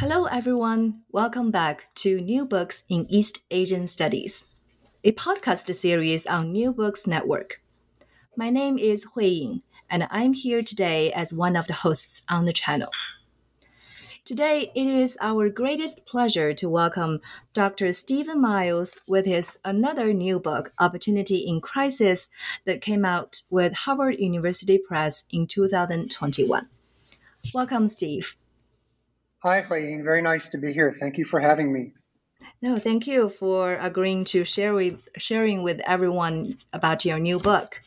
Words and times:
Hello, 0.00 0.26
everyone. 0.26 1.00
Welcome 1.10 1.50
back 1.50 1.92
to 1.96 2.20
New 2.20 2.46
Books 2.46 2.84
in 2.88 3.04
East 3.10 3.44
Asian 3.50 3.88
Studies, 3.88 4.46
a 5.02 5.10
podcast 5.10 5.74
series 5.74 6.24
on 6.24 6.52
New 6.52 6.72
Books 6.72 7.04
Network. 7.04 7.60
My 8.36 8.48
name 8.48 8.78
is 8.78 9.08
Hui 9.14 9.26
Ying, 9.26 9.62
and 9.90 10.06
I'm 10.08 10.34
here 10.34 10.62
today 10.62 11.10
as 11.10 11.32
one 11.32 11.56
of 11.56 11.66
the 11.66 11.72
hosts 11.72 12.22
on 12.30 12.44
the 12.44 12.52
channel. 12.52 12.90
Today, 14.24 14.70
it 14.72 14.86
is 14.86 15.18
our 15.20 15.48
greatest 15.48 16.06
pleasure 16.06 16.54
to 16.54 16.68
welcome 16.68 17.20
Dr. 17.52 17.92
Steven 17.92 18.40
Miles 18.40 19.00
with 19.08 19.26
his 19.26 19.58
another 19.64 20.12
new 20.12 20.38
book, 20.38 20.70
Opportunity 20.78 21.38
in 21.38 21.60
Crisis, 21.60 22.28
that 22.66 22.80
came 22.80 23.04
out 23.04 23.42
with 23.50 23.72
Harvard 23.72 24.20
University 24.20 24.78
Press 24.78 25.24
in 25.32 25.48
2021. 25.48 26.68
Welcome, 27.52 27.88
Steve. 27.88 28.36
Hi, 29.44 29.60
Hui 29.60 30.02
Very 30.02 30.20
nice 30.20 30.48
to 30.48 30.58
be 30.58 30.72
here. 30.72 30.92
Thank 30.92 31.16
you 31.16 31.24
for 31.24 31.38
having 31.38 31.72
me. 31.72 31.92
No, 32.60 32.76
thank 32.76 33.06
you 33.06 33.28
for 33.28 33.74
agreeing 33.76 34.24
to 34.26 34.42
share 34.42 34.74
with 34.74 34.98
sharing 35.16 35.62
with 35.62 35.80
everyone 35.86 36.56
about 36.72 37.04
your 37.04 37.20
new 37.20 37.38
book. 37.38 37.80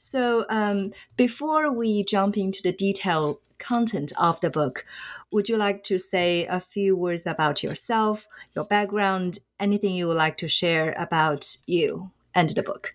So, 0.00 0.44
um, 0.50 0.92
before 1.16 1.72
we 1.72 2.04
jump 2.04 2.36
into 2.36 2.60
the 2.62 2.72
detailed 2.72 3.38
content 3.58 4.12
of 4.20 4.38
the 4.42 4.50
book, 4.50 4.84
would 5.32 5.48
you 5.48 5.56
like 5.56 5.84
to 5.84 5.98
say 5.98 6.44
a 6.44 6.60
few 6.60 6.94
words 6.94 7.26
about 7.26 7.62
yourself, 7.62 8.26
your 8.54 8.66
background, 8.66 9.38
anything 9.58 9.94
you 9.94 10.06
would 10.08 10.18
like 10.18 10.36
to 10.38 10.48
share 10.48 10.94
about 10.98 11.56
you 11.66 12.10
and 12.34 12.50
the 12.50 12.62
book? 12.62 12.94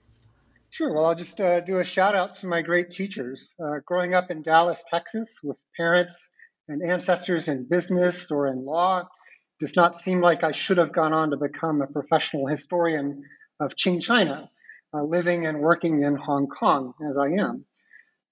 Sure. 0.70 0.94
Well, 0.94 1.08
I'll 1.08 1.16
just 1.16 1.42
uh, 1.42 1.62
do 1.62 1.80
a 1.80 1.84
shout 1.84 2.14
out 2.14 2.36
to 2.36 2.46
my 2.46 2.62
great 2.62 2.92
teachers. 2.92 3.56
Uh, 3.60 3.80
growing 3.84 4.14
up 4.14 4.30
in 4.30 4.44
Dallas, 4.44 4.84
Texas, 4.88 5.40
with 5.44 5.66
parents 5.76 6.36
and 6.70 6.84
ancestors 6.84 7.48
in 7.48 7.68
business 7.68 8.32
or 8.32 8.48
in 8.48 8.64
law. 8.64 9.08
does 9.60 9.76
not 9.76 10.00
seem 10.00 10.22
like 10.22 10.44
I 10.44 10.52
should 10.52 10.78
have 10.78 10.94
gone 10.94 11.12
on 11.12 11.32
to 11.32 11.38
become 11.38 11.82
a 11.82 11.88
professional 11.88 12.48
historian 12.48 13.24
of 13.60 13.76
Qing 13.76 14.02
China, 14.02 14.50
uh, 14.94 15.04
living 15.04 15.46
and 15.46 15.60
working 15.60 16.04
in 16.04 16.16
Hong 16.16 16.48
Kong 16.48 16.94
as 17.10 17.18
I 17.18 17.42
am. 17.44 17.66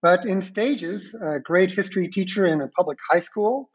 But 0.01 0.25
in 0.25 0.41
stages, 0.41 1.13
a 1.15 1.39
great 1.39 1.71
history 1.71 2.07
teacher 2.07 2.45
in 2.45 2.61
a 2.61 2.69
public 2.69 2.99
high 3.09 3.19
school, 3.19 3.69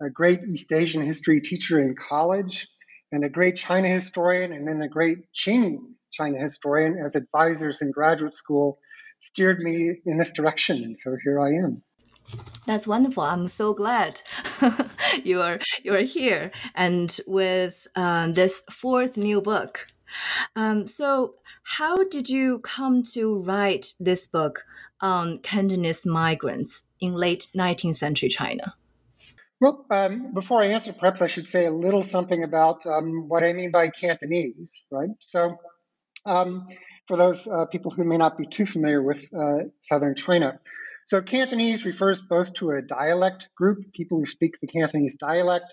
a 0.00 0.08
great 0.08 0.40
East 0.48 0.72
Asian 0.72 1.02
history 1.02 1.40
teacher 1.40 1.80
in 1.80 1.94
college, 2.08 2.68
and 3.12 3.24
a 3.24 3.28
great 3.28 3.56
China 3.56 3.88
historian, 3.88 4.52
and 4.52 4.66
then 4.66 4.80
a 4.80 4.88
great 4.88 5.18
Qing 5.34 5.78
China 6.12 6.38
historian 6.38 6.98
as 7.04 7.16
advisors 7.16 7.82
in 7.82 7.90
graduate 7.90 8.34
school 8.34 8.78
steered 9.20 9.58
me 9.58 10.00
in 10.06 10.16
this 10.16 10.32
direction. 10.32 10.84
And 10.84 10.98
so 10.98 11.16
here 11.22 11.40
I 11.40 11.48
am. 11.48 11.82
That's 12.66 12.86
wonderful. 12.86 13.22
I'm 13.22 13.46
so 13.46 13.74
glad 13.74 14.20
you 15.24 15.42
are 15.42 15.60
you 15.82 15.94
are 15.94 16.02
here 16.02 16.50
and 16.74 17.14
with 17.26 17.86
uh, 17.94 18.32
this 18.32 18.62
fourth 18.70 19.16
new 19.16 19.40
book. 19.40 19.86
Um, 20.56 20.86
so, 20.86 21.34
how 21.64 22.04
did 22.04 22.28
you 22.28 22.60
come 22.60 23.02
to 23.14 23.42
write 23.42 23.94
this 24.00 24.26
book 24.26 24.64
on 25.00 25.38
Cantonese 25.38 26.06
migrants 26.06 26.84
in 27.00 27.12
late 27.12 27.48
19th 27.54 27.96
century 27.96 28.28
China? 28.28 28.74
Well, 29.60 29.86
um, 29.90 30.32
before 30.32 30.62
I 30.62 30.66
answer, 30.66 30.92
perhaps 30.92 31.22
I 31.22 31.26
should 31.26 31.48
say 31.48 31.66
a 31.66 31.70
little 31.70 32.02
something 32.02 32.44
about 32.44 32.86
um, 32.86 33.28
what 33.28 33.44
I 33.44 33.52
mean 33.52 33.70
by 33.70 33.88
Cantonese, 33.88 34.84
right? 34.90 35.10
So, 35.20 35.56
um, 36.26 36.66
for 37.06 37.16
those 37.16 37.46
uh, 37.46 37.66
people 37.66 37.90
who 37.90 38.04
may 38.04 38.16
not 38.16 38.38
be 38.38 38.46
too 38.46 38.66
familiar 38.66 39.02
with 39.02 39.26
uh, 39.34 39.64
southern 39.80 40.14
China, 40.14 40.60
so 41.06 41.20
Cantonese 41.20 41.84
refers 41.84 42.20
both 42.22 42.54
to 42.54 42.70
a 42.70 42.82
dialect 42.82 43.48
group, 43.56 43.92
people 43.92 44.18
who 44.18 44.26
speak 44.26 44.60
the 44.60 44.66
Cantonese 44.66 45.16
dialect, 45.16 45.66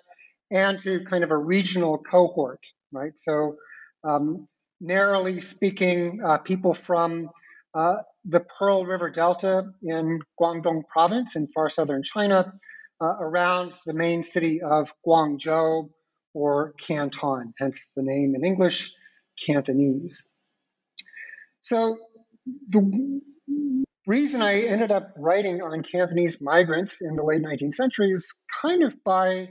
and 0.51 0.79
to 0.79 1.05
kind 1.05 1.23
of 1.23 1.31
a 1.31 1.37
regional 1.37 1.97
cohort, 1.97 2.63
right? 2.91 3.17
So 3.17 3.55
um, 4.03 4.47
narrowly 4.81 5.39
speaking, 5.39 6.21
uh, 6.25 6.39
people 6.39 6.73
from 6.73 7.29
uh, 7.73 7.97
the 8.25 8.41
Pearl 8.41 8.85
River 8.85 9.09
Delta 9.09 9.71
in 9.81 10.19
Guangdong 10.39 10.83
province 10.87 11.35
in 11.35 11.47
far 11.47 11.69
southern 11.69 12.03
China, 12.03 12.53
uh, 12.99 13.15
around 13.19 13.73
the 13.85 13.93
main 13.93 14.23
city 14.23 14.61
of 14.61 14.93
Guangzhou 15.05 15.89
or 16.33 16.73
Canton, 16.79 17.53
hence 17.57 17.91
the 17.95 18.03
name 18.03 18.35
in 18.35 18.43
English, 18.43 18.93
Cantonese. 19.43 20.23
So 21.61 21.97
the 22.67 23.21
reason 24.11 24.41
I 24.41 24.63
ended 24.63 24.91
up 24.91 25.13
writing 25.15 25.61
on 25.61 25.83
Cantonese 25.83 26.41
migrants 26.41 27.01
in 27.01 27.15
the 27.15 27.23
late 27.23 27.41
19th 27.41 27.75
century 27.75 28.09
is 28.11 28.43
kind 28.61 28.83
of 28.83 28.93
by 29.05 29.47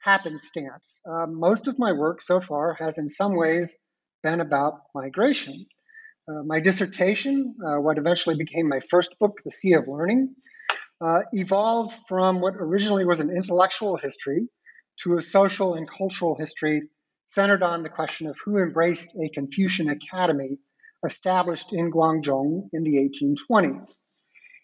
happenstance. 0.00 1.00
Uh, 1.08 1.26
most 1.28 1.68
of 1.68 1.78
my 1.78 1.92
work 1.92 2.20
so 2.20 2.40
far 2.40 2.74
has, 2.74 2.98
in 2.98 3.08
some 3.08 3.36
ways, 3.36 3.78
been 4.24 4.40
about 4.40 4.80
migration. 4.96 5.64
Uh, 6.28 6.42
my 6.44 6.58
dissertation, 6.58 7.54
uh, 7.64 7.80
what 7.80 7.98
eventually 7.98 8.34
became 8.34 8.68
my 8.68 8.80
first 8.90 9.14
book, 9.20 9.34
The 9.44 9.52
Sea 9.52 9.74
of 9.74 9.86
Learning, 9.86 10.34
uh, 11.00 11.20
evolved 11.30 11.96
from 12.08 12.40
what 12.40 12.54
originally 12.56 13.04
was 13.04 13.20
an 13.20 13.30
intellectual 13.30 13.96
history 13.96 14.48
to 15.04 15.18
a 15.18 15.22
social 15.22 15.74
and 15.74 15.88
cultural 15.88 16.36
history 16.36 16.82
centered 17.26 17.62
on 17.62 17.84
the 17.84 17.88
question 17.88 18.26
of 18.26 18.36
who 18.44 18.58
embraced 18.58 19.14
a 19.14 19.28
Confucian 19.28 19.88
academy 19.88 20.58
established 21.04 21.72
in 21.72 21.90
Guangzhou 21.90 22.68
in 22.72 22.82
the 22.82 23.08
1820s. 23.08 23.98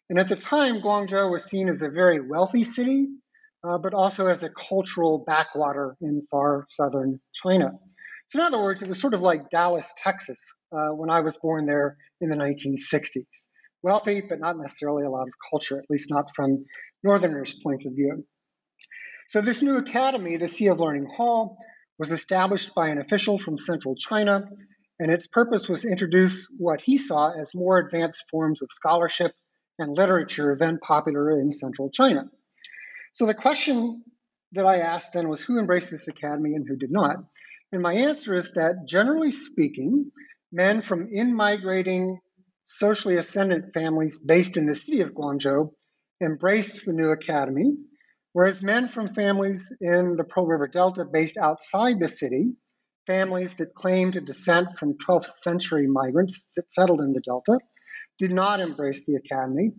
And 0.09 0.19
at 0.19 0.29
the 0.29 0.37
time, 0.37 0.81
Guangzhou 0.81 1.31
was 1.31 1.45
seen 1.45 1.69
as 1.69 1.83
a 1.83 1.89
very 1.89 2.21
wealthy 2.21 2.65
city, 2.65 3.09
uh, 3.65 3.79
but 3.79 3.95
also 3.95 4.27
as 4.27 4.43
a 4.43 4.51
cultural 4.51 5.25
backwater 5.27 5.97
in 6.01 6.27
far 6.31 6.67
southern 6.71 7.21
China. 7.35 7.73
So, 8.29 8.41
in 8.41 8.47
other 8.47 8.63
words, 8.63 8.83
it 8.83 8.89
was 8.89 9.01
sort 9.01 9.15
of 9.15 9.21
like 9.21 9.51
Dallas, 9.51 9.93
Texas, 9.97 10.53
uh, 10.73 10.89
when 10.89 11.11
I 11.11 11.21
was 11.21 11.37
born 11.39 11.67
there 11.67 11.97
in 12.21 12.29
the 12.29 12.37
1960s. 12.37 13.47
Wealthy, 13.83 14.21
but 14.21 14.41
not 14.41 14.59
necessarily 14.59 15.05
a 15.05 15.11
lot 15.11 15.29
of 15.29 15.35
culture, 15.51 15.79
at 15.79 15.89
least 15.89 16.11
not 16.11 16.27
from 16.35 16.65
Northerners' 17.03 17.59
points 17.63 17.87
of 17.87 17.93
view. 17.93 18.25
So, 19.29 19.41
this 19.41 19.63
new 19.63 19.77
academy, 19.77 20.37
the 20.37 20.49
Sea 20.49 20.69
of 20.69 20.81
Learning 20.81 21.07
Hall, 21.17 21.57
was 21.99 22.13
established 22.13 22.75
by 22.75 22.89
an 22.89 22.99
official 22.99 23.39
from 23.39 23.59
central 23.59 23.95
China 23.97 24.49
and 24.99 25.11
its 25.11 25.27
purpose 25.27 25.69
was 25.69 25.83
to 25.83 25.89
introduce 25.89 26.49
what 26.59 26.81
he 26.81 26.99
saw 26.99 27.33
as 27.33 27.55
more 27.55 27.79
advanced 27.79 28.25
forms 28.31 28.63
of 28.63 28.73
scholarship 28.73 29.33
and 29.79 29.97
literature 29.97 30.57
then 30.59 30.79
popular 30.79 31.39
in 31.39 31.53
central 31.53 31.91
China. 31.91 32.25
So 33.13 33.27
the 33.27 33.35
question 33.35 34.03
that 34.53 34.65
I 34.65 34.79
asked 34.79 35.13
then 35.13 35.29
was 35.29 35.43
who 35.43 35.59
embraced 35.59 35.91
this 35.91 36.09
academy 36.09 36.55
and 36.55 36.67
who 36.67 36.77
did 36.77 36.91
not? 36.91 37.17
And 37.73 37.83
my 37.83 37.95
answer 37.95 38.35
is 38.35 38.53
that 38.53 38.87
generally 38.87 39.33
speaking, 39.33 40.11
men 40.53 40.83
from 40.83 41.09
in 41.13 41.35
migrating 41.35 42.19
socially 42.65 43.17
ascendant 43.17 43.75
families 43.75 44.19
based 44.19 44.57
in 44.57 44.67
the 44.67 44.75
city 44.75 45.01
of 45.01 45.13
Guangzhou 45.13 45.73
embraced 46.23 46.87
the 46.87 46.93
new 46.93 47.11
academy, 47.11 47.75
whereas 48.33 48.63
men 48.63 48.89
from 48.89 49.15
families 49.15 49.77
in 49.81 50.17
the 50.17 50.25
Pearl 50.25 50.47
River 50.47 50.69
Delta 50.69 51.05
based 51.05 51.37
outside 51.37 52.01
the 52.01 52.09
city 52.09 52.55
families 53.07 53.55
that 53.55 53.75
claimed 53.75 54.19
descent 54.27 54.79
from 54.79 54.99
12th 54.99 55.31
century 55.43 55.87
migrants 55.87 56.47
that 56.57 56.73
settled 56.73 57.01
in 57.01 57.13
the 57.13 57.21
Delta 57.21 57.59
did 58.19 58.33
not 58.33 58.61
embrace 58.61 59.07
the 59.07 59.15
academy, 59.17 59.73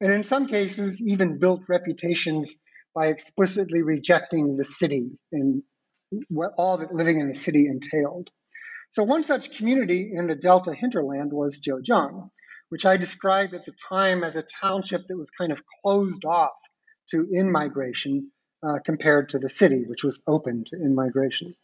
and 0.00 0.12
in 0.12 0.24
some 0.24 0.46
cases, 0.46 1.00
even 1.06 1.38
built 1.38 1.68
reputations 1.68 2.56
by 2.94 3.06
explicitly 3.06 3.82
rejecting 3.82 4.56
the 4.56 4.64
city 4.64 5.18
and 5.32 5.62
what 6.28 6.52
all 6.56 6.78
that 6.78 6.94
living 6.94 7.18
in 7.18 7.28
the 7.28 7.34
city 7.34 7.66
entailed. 7.66 8.30
So, 8.90 9.02
one 9.02 9.24
such 9.24 9.56
community 9.56 10.12
in 10.14 10.26
the 10.26 10.34
Delta 10.34 10.74
hinterland 10.74 11.32
was 11.32 11.60
Jiujiang, 11.60 12.30
which 12.68 12.86
I 12.86 12.96
described 12.96 13.54
at 13.54 13.64
the 13.64 13.74
time 13.88 14.22
as 14.22 14.36
a 14.36 14.44
township 14.60 15.06
that 15.08 15.16
was 15.16 15.30
kind 15.30 15.52
of 15.52 15.62
closed 15.82 16.24
off 16.24 16.54
to 17.10 17.26
in 17.30 17.50
migration 17.50 18.30
uh, 18.62 18.78
compared 18.84 19.30
to 19.30 19.38
the 19.38 19.48
city, 19.48 19.84
which 19.86 20.04
was 20.04 20.22
open 20.26 20.64
to 20.68 20.76
in 20.76 20.94
migration. 20.94 21.54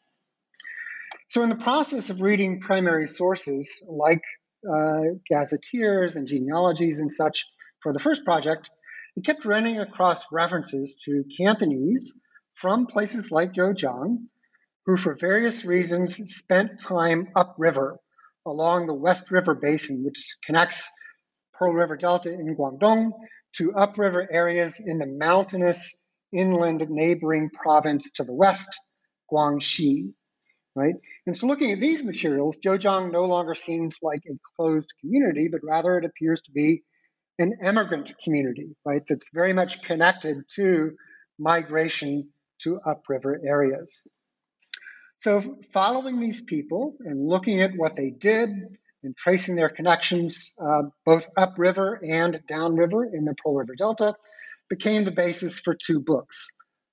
So, 1.30 1.44
in 1.44 1.48
the 1.48 1.54
process 1.54 2.10
of 2.10 2.22
reading 2.22 2.58
primary 2.58 3.06
sources 3.06 3.84
like 3.88 4.20
uh, 4.68 5.14
gazetteers 5.28 6.16
and 6.16 6.26
genealogies 6.26 6.98
and 6.98 7.10
such 7.10 7.46
for 7.84 7.92
the 7.92 8.00
first 8.00 8.24
project, 8.24 8.68
it 9.14 9.24
kept 9.24 9.44
running 9.44 9.78
across 9.78 10.24
references 10.32 10.96
to 11.04 11.22
Cantonese 11.38 12.20
from 12.54 12.86
places 12.86 13.30
like 13.30 13.52
Jiujiang, 13.52 14.26
who 14.86 14.96
for 14.96 15.14
various 15.14 15.64
reasons 15.64 16.16
spent 16.34 16.80
time 16.80 17.28
upriver 17.36 18.00
along 18.44 18.88
the 18.88 18.94
West 18.94 19.30
River 19.30 19.54
Basin, 19.54 20.02
which 20.04 20.36
connects 20.44 20.90
Pearl 21.54 21.74
River 21.74 21.96
Delta 21.96 22.32
in 22.32 22.56
Guangdong 22.56 23.12
to 23.58 23.72
upriver 23.72 24.26
areas 24.32 24.82
in 24.84 24.98
the 24.98 25.06
mountainous 25.06 26.04
inland 26.32 26.84
neighboring 26.90 27.50
province 27.50 28.10
to 28.16 28.24
the 28.24 28.34
west, 28.34 28.80
Guangxi. 29.32 30.12
Right? 30.80 30.94
And 31.26 31.36
so 31.36 31.46
looking 31.46 31.72
at 31.72 31.80
these 31.80 32.02
materials, 32.02 32.58
Jiujiang 32.58 33.12
no 33.12 33.26
longer 33.26 33.54
seems 33.54 33.96
like 34.00 34.22
a 34.26 34.38
closed 34.56 34.90
community, 34.98 35.48
but 35.52 35.60
rather 35.62 35.98
it 35.98 36.06
appears 36.06 36.40
to 36.42 36.52
be 36.52 36.84
an 37.38 37.58
immigrant 37.62 38.14
community, 38.24 38.74
right? 38.86 39.02
That's 39.06 39.28
very 39.30 39.52
much 39.52 39.82
connected 39.82 40.38
to 40.56 40.92
migration 41.38 42.30
to 42.62 42.80
upriver 42.86 43.38
areas. 43.46 44.02
So, 45.18 45.58
following 45.74 46.18
these 46.18 46.40
people 46.40 46.96
and 47.00 47.28
looking 47.28 47.60
at 47.60 47.72
what 47.76 47.94
they 47.94 48.08
did 48.08 48.48
and 49.02 49.14
tracing 49.14 49.56
their 49.56 49.68
connections 49.68 50.54
uh, 50.58 50.84
both 51.04 51.26
upriver 51.36 52.00
and 52.02 52.40
downriver 52.48 53.04
in 53.04 53.26
the 53.26 53.34
Pearl 53.34 53.56
River 53.56 53.74
Delta 53.76 54.14
became 54.70 55.04
the 55.04 55.10
basis 55.10 55.58
for 55.58 55.74
two 55.74 56.00
books 56.00 56.48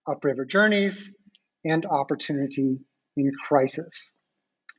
Upriver 0.10 0.44
Journeys 0.44 1.18
and 1.64 1.86
Opportunity 1.86 2.80
in 3.18 3.32
Crisis. 3.44 4.12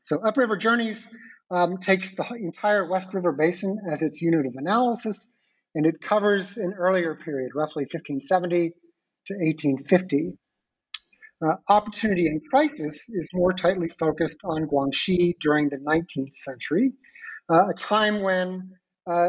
So, 0.02 0.20
Upriver 0.24 0.56
Journeys 0.56 1.06
um, 1.50 1.78
takes 1.78 2.14
the 2.14 2.24
entire 2.34 2.88
West 2.88 3.12
River 3.12 3.32
Basin 3.32 3.78
as 3.90 4.02
its 4.02 4.22
unit 4.22 4.46
of 4.46 4.54
analysis, 4.56 5.36
and 5.74 5.86
it 5.86 6.00
covers 6.00 6.56
an 6.56 6.74
earlier 6.74 7.14
period, 7.14 7.52
roughly 7.54 7.84
1570 7.84 8.72
to 9.26 9.34
1850. 9.34 10.38
Uh, 11.40 11.54
opportunity 11.68 12.26
in 12.26 12.40
crisis 12.50 13.08
is 13.08 13.30
more 13.32 13.52
tightly 13.52 13.88
focused 14.00 14.38
on 14.44 14.66
Guangxi 14.66 15.34
during 15.40 15.68
the 15.68 15.76
19th 15.76 16.34
century, 16.34 16.92
uh, 17.50 17.68
a 17.68 17.74
time 17.74 18.22
when 18.22 18.72
uh, 19.06 19.28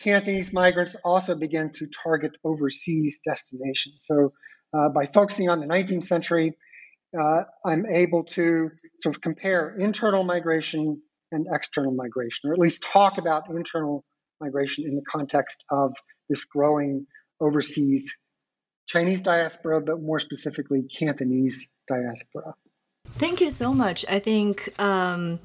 Cantonese 0.00 0.52
migrants 0.52 0.96
also 1.04 1.34
began 1.34 1.70
to 1.72 1.86
target 2.02 2.32
overseas 2.44 3.20
destinations. 3.24 4.04
So, 4.06 4.32
uh, 4.74 4.88
by 4.88 5.06
focusing 5.06 5.50
on 5.50 5.60
the 5.60 5.66
19th 5.66 6.04
century, 6.04 6.56
uh, 7.18 7.42
I'm 7.64 7.86
able 7.86 8.24
to 8.24 8.70
sort 9.00 9.16
of 9.16 9.22
compare 9.22 9.76
internal 9.78 10.24
migration 10.24 11.00
and 11.30 11.46
external 11.52 11.92
migration, 11.92 12.50
or 12.50 12.52
at 12.52 12.58
least 12.58 12.82
talk 12.82 13.18
about 13.18 13.48
internal 13.50 14.04
migration 14.40 14.84
in 14.84 14.94
the 14.94 15.02
context 15.02 15.64
of 15.70 15.94
this 16.28 16.44
growing 16.44 17.06
overseas 17.40 18.12
Chinese 18.86 19.20
diaspora, 19.22 19.80
but 19.80 20.02
more 20.02 20.18
specifically 20.18 20.82
Cantonese 20.98 21.68
diaspora. 21.88 22.54
Thank 23.16 23.40
you 23.40 23.50
so 23.50 23.72
much. 23.72 24.04
I 24.08 24.18
think 24.18 24.68
um, 24.80 25.38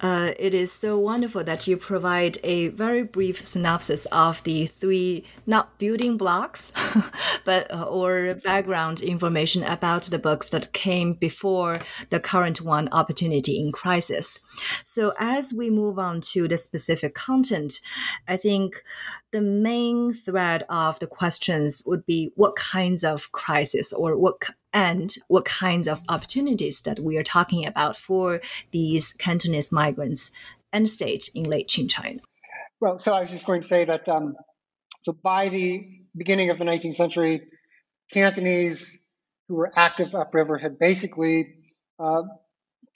uh, 0.00 0.30
it 0.38 0.54
is 0.54 0.70
so 0.70 0.98
wonderful 0.98 1.42
that 1.42 1.66
you 1.66 1.76
provide 1.76 2.38
a 2.44 2.68
very 2.68 3.02
brief 3.02 3.42
synopsis 3.42 4.06
of 4.12 4.42
the 4.44 4.66
three, 4.66 5.24
not 5.46 5.78
building 5.78 6.16
blocks, 6.16 6.70
but 7.44 7.72
uh, 7.72 7.84
or 7.84 8.34
background 8.44 9.00
information 9.00 9.64
about 9.64 10.04
the 10.04 10.18
books 10.18 10.50
that 10.50 10.72
came 10.72 11.14
before 11.14 11.80
the 12.10 12.20
current 12.20 12.60
one, 12.60 12.88
Opportunity 12.92 13.58
in 13.58 13.72
Crisis. 13.72 14.38
So 14.84 15.12
as 15.18 15.52
we 15.52 15.70
move 15.70 15.98
on 15.98 16.20
to 16.32 16.46
the 16.46 16.58
specific 16.58 17.14
content, 17.14 17.80
I 18.28 18.36
think 18.36 18.82
the 19.32 19.40
main 19.40 20.14
thread 20.14 20.64
of 20.68 20.98
the 21.00 21.06
questions 21.06 21.82
would 21.86 22.06
be 22.06 22.32
what 22.36 22.56
kinds 22.56 23.02
of 23.02 23.32
crisis 23.32 23.92
or 23.92 24.16
what 24.16 24.40
and 24.72 25.14
what 25.28 25.44
kinds 25.44 25.88
of 25.88 26.00
opportunities 26.08 26.82
that 26.82 27.00
we 27.00 27.16
are 27.16 27.22
talking 27.22 27.66
about 27.66 27.96
for 27.96 28.40
these 28.70 29.12
Cantonese 29.14 29.72
migrants 29.72 30.30
and 30.72 30.88
state 30.88 31.30
in 31.34 31.44
late 31.44 31.68
Qing 31.68 31.90
China. 31.90 32.20
Well, 32.80 32.98
so 32.98 33.12
I 33.12 33.22
was 33.22 33.30
just 33.30 33.46
going 33.46 33.62
to 33.62 33.68
say 33.68 33.84
that 33.86 34.08
um, 34.08 34.36
so 35.02 35.12
by 35.12 35.48
the 35.48 35.86
beginning 36.16 36.50
of 36.50 36.58
the 36.58 36.64
19th 36.64 36.96
century, 36.96 37.42
Cantonese 38.12 39.04
who 39.48 39.54
were 39.54 39.72
active 39.74 40.14
upriver 40.14 40.58
had 40.58 40.78
basically 40.78 41.54
uh, 41.98 42.22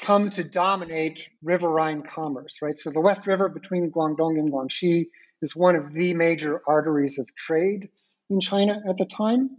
come 0.00 0.30
to 0.30 0.44
dominate 0.44 1.26
riverine 1.42 2.02
commerce, 2.02 2.58
right? 2.60 2.78
So 2.78 2.90
the 2.90 3.00
West 3.00 3.26
River 3.26 3.48
between 3.48 3.90
Guangdong 3.90 4.38
and 4.38 4.52
Guangxi 4.52 5.06
is 5.40 5.56
one 5.56 5.76
of 5.76 5.92
the 5.92 6.14
major 6.14 6.60
arteries 6.66 7.18
of 7.18 7.26
trade 7.34 7.88
in 8.28 8.40
China 8.40 8.80
at 8.88 8.98
the 8.98 9.06
time. 9.06 9.50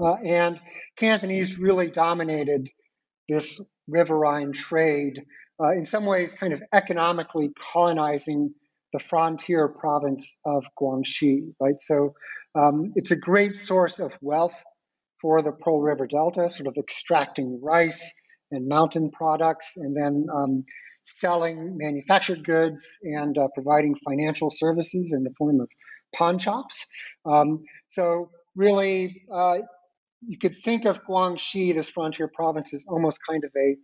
Uh, 0.00 0.14
and 0.24 0.60
Cantonese 0.96 1.58
really 1.58 1.88
dominated 1.88 2.68
this 3.28 3.64
riverine 3.88 4.52
trade, 4.52 5.22
uh, 5.62 5.72
in 5.72 5.84
some 5.84 6.06
ways, 6.06 6.34
kind 6.34 6.52
of 6.52 6.62
economically 6.72 7.50
colonizing 7.72 8.54
the 8.92 8.98
frontier 8.98 9.68
province 9.68 10.36
of 10.44 10.64
Guangxi, 10.80 11.54
right? 11.60 11.80
So 11.80 12.14
um, 12.54 12.92
it's 12.96 13.10
a 13.10 13.16
great 13.16 13.56
source 13.56 13.98
of 13.98 14.16
wealth 14.20 14.54
for 15.20 15.40
the 15.40 15.52
Pearl 15.52 15.80
River 15.80 16.06
Delta, 16.06 16.50
sort 16.50 16.66
of 16.66 16.74
extracting 16.78 17.60
rice 17.62 18.12
and 18.50 18.68
mountain 18.68 19.10
products 19.10 19.76
and 19.76 19.96
then 19.96 20.26
um, 20.34 20.64
selling 21.04 21.76
manufactured 21.76 22.44
goods 22.44 22.98
and 23.02 23.38
uh, 23.38 23.48
providing 23.54 23.94
financial 24.04 24.50
services 24.50 25.12
in 25.16 25.24
the 25.24 25.32
form 25.38 25.60
of 25.60 25.68
pawn 26.14 26.38
shops. 26.38 26.86
Um, 27.24 27.64
so 27.88 28.30
really, 28.54 29.22
uh, 29.32 29.58
you 30.26 30.38
could 30.38 30.56
think 30.56 30.84
of 30.84 31.04
Guangxi, 31.04 31.74
this 31.74 31.88
frontier 31.88 32.30
province, 32.32 32.72
as 32.74 32.84
almost 32.88 33.18
kind 33.28 33.44
of 33.44 33.50
a, 33.56 33.76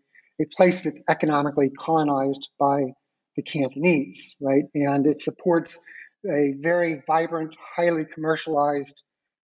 a 0.42 0.46
place 0.56 0.82
that's 0.82 1.02
economically 1.08 1.70
colonized 1.70 2.50
by 2.58 2.92
the 3.36 3.42
Cantonese, 3.42 4.34
right? 4.40 4.64
And 4.74 5.06
it 5.06 5.20
supports 5.20 5.80
a 6.26 6.54
very 6.60 7.02
vibrant, 7.06 7.56
highly 7.76 8.04
commercialized, 8.04 9.02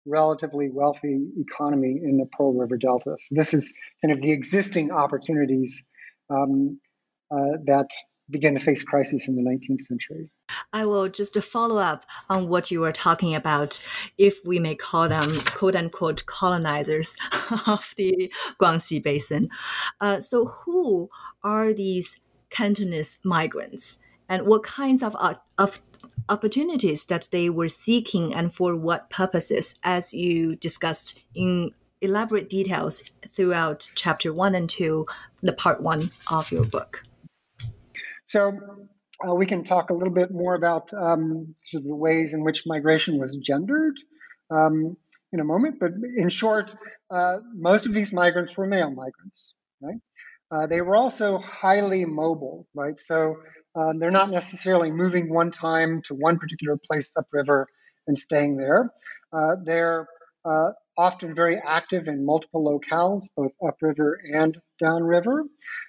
relatively 0.07 0.69
wealthy 0.73 1.29
economy 1.39 2.01
in 2.03 2.19
the 2.19 2.27
Pearl 2.37 2.55
River 2.55 2.77
Delta. 2.77 3.15
So 3.17 3.35
this 3.35 3.55
is 3.55 3.73
kind 4.03 4.13
of 4.13 4.21
the 4.21 4.33
existing 4.33 4.91
opportunities 4.91 5.87
um, 6.31 6.81
uh, 7.31 7.59
that 7.67 7.89
began 8.31 8.55
to 8.55 8.61
face 8.61 8.83
crises 8.83 9.29
in 9.29 9.37
the 9.37 9.43
19th 9.43 9.83
century. 9.83 10.29
I 10.73 10.87
will 10.87 11.09
just 11.09 11.37
follow 11.43 11.79
up 11.79 12.05
on 12.29 12.49
what 12.49 12.71
you 12.71 12.81
were 12.81 12.93
talking 12.93 13.35
about, 13.35 13.83
if 14.19 14.39
we 14.45 14.59
may 14.59 14.75
call 14.75 15.09
them 15.09 15.29
quote 15.47 15.77
unquote 15.77 16.25
colonizers 16.27 17.17
of 17.67 17.95
the 17.97 18.33
Guangxi 18.61 19.03
Basin. 19.03 19.49
Uh, 20.01 20.21
so, 20.21 20.47
who 20.47 21.11
are 21.43 21.73
these 21.73 22.21
Cantonese 22.51 23.19
migrants 23.25 23.99
and 24.29 24.47
what 24.47 24.63
kinds 24.63 25.03
of, 25.03 25.17
of 25.59 25.83
opportunities 26.29 27.05
that 27.07 27.29
they 27.33 27.51
were 27.51 27.69
seeking 27.69 28.35
and 28.35 28.55
for 28.55 28.77
what 28.77 29.11
purposes, 29.11 29.75
as 29.83 30.15
you 30.15 30.57
discussed 30.57 31.25
in 31.35 31.73
elaborate 32.01 32.49
details 32.49 33.03
throughout 33.29 33.91
chapter 33.95 34.33
one 34.33 34.55
and 34.55 34.69
two, 34.69 35.07
the 35.43 35.53
part 35.53 35.81
one 35.81 36.11
of 36.31 36.51
your 36.53 36.65
book? 36.65 37.05
So 38.33 38.59
uh, 39.29 39.35
we 39.35 39.45
can 39.45 39.63
talk 39.63 39.91
a 39.91 39.93
little 39.93 40.15
bit 40.15 40.31
more 40.31 40.55
about 40.55 40.91
um, 40.95 41.55
sort 41.65 41.83
of 41.83 41.87
the 41.87 41.95
ways 41.95 42.33
in 42.33 42.43
which 42.45 42.63
migration 42.65 43.19
was 43.21 43.37
gendered 43.37 43.95
um, 44.51 44.97
in 45.35 45.41
a 45.41 45.45
moment. 45.45 45.77
But 45.79 45.91
in 46.17 46.31
short, 46.31 46.75
uh, 47.11 47.41
most 47.55 47.85
of 47.85 47.93
these 47.93 48.11
migrants 48.11 48.57
were 48.57 48.67
male 48.67 48.91
migrants, 48.91 49.55
right? 49.83 50.01
Uh, 50.51 50.67
they 50.67 50.81
were 50.81 50.97
also 50.97 51.37
highly 51.37 52.07
mobile, 52.07 52.67
right? 52.75 52.99
So 52.99 53.37
uh, 53.79 53.93
they're 53.99 54.11
not 54.11 54.31
necessarily 54.31 54.91
moving 54.91 55.29
one 55.29 55.51
time 55.51 56.01
to 56.07 56.15
one 56.15 56.39
particular 56.39 56.79
place 56.79 57.13
upriver 57.15 57.69
and 58.07 58.19
staying 58.19 58.57
there. 58.57 58.91
Uh, 59.31 59.57
they're 59.63 60.09
uh, 60.47 60.71
often 60.97 61.35
very 61.35 61.59
active 61.59 62.09
in 62.09 62.25
multiple 62.25 62.65
locales, 62.65 63.25
both 63.37 63.53
upriver 63.63 64.19
and 64.33 64.59
downriver. 64.81 65.45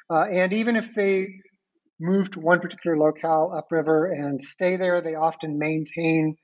and 0.09 0.51
even 0.51 0.75
if 0.75 0.93
they 0.93 1.39
move 2.03 2.29
to 2.31 2.39
one 2.41 2.59
particular 2.59 2.97
locale 2.97 3.53
upriver 3.55 4.11
and 4.11 4.43
stay 4.43 4.75
there. 4.75 4.99
They 4.99 5.15
often 5.15 5.57
maintain 5.57 6.35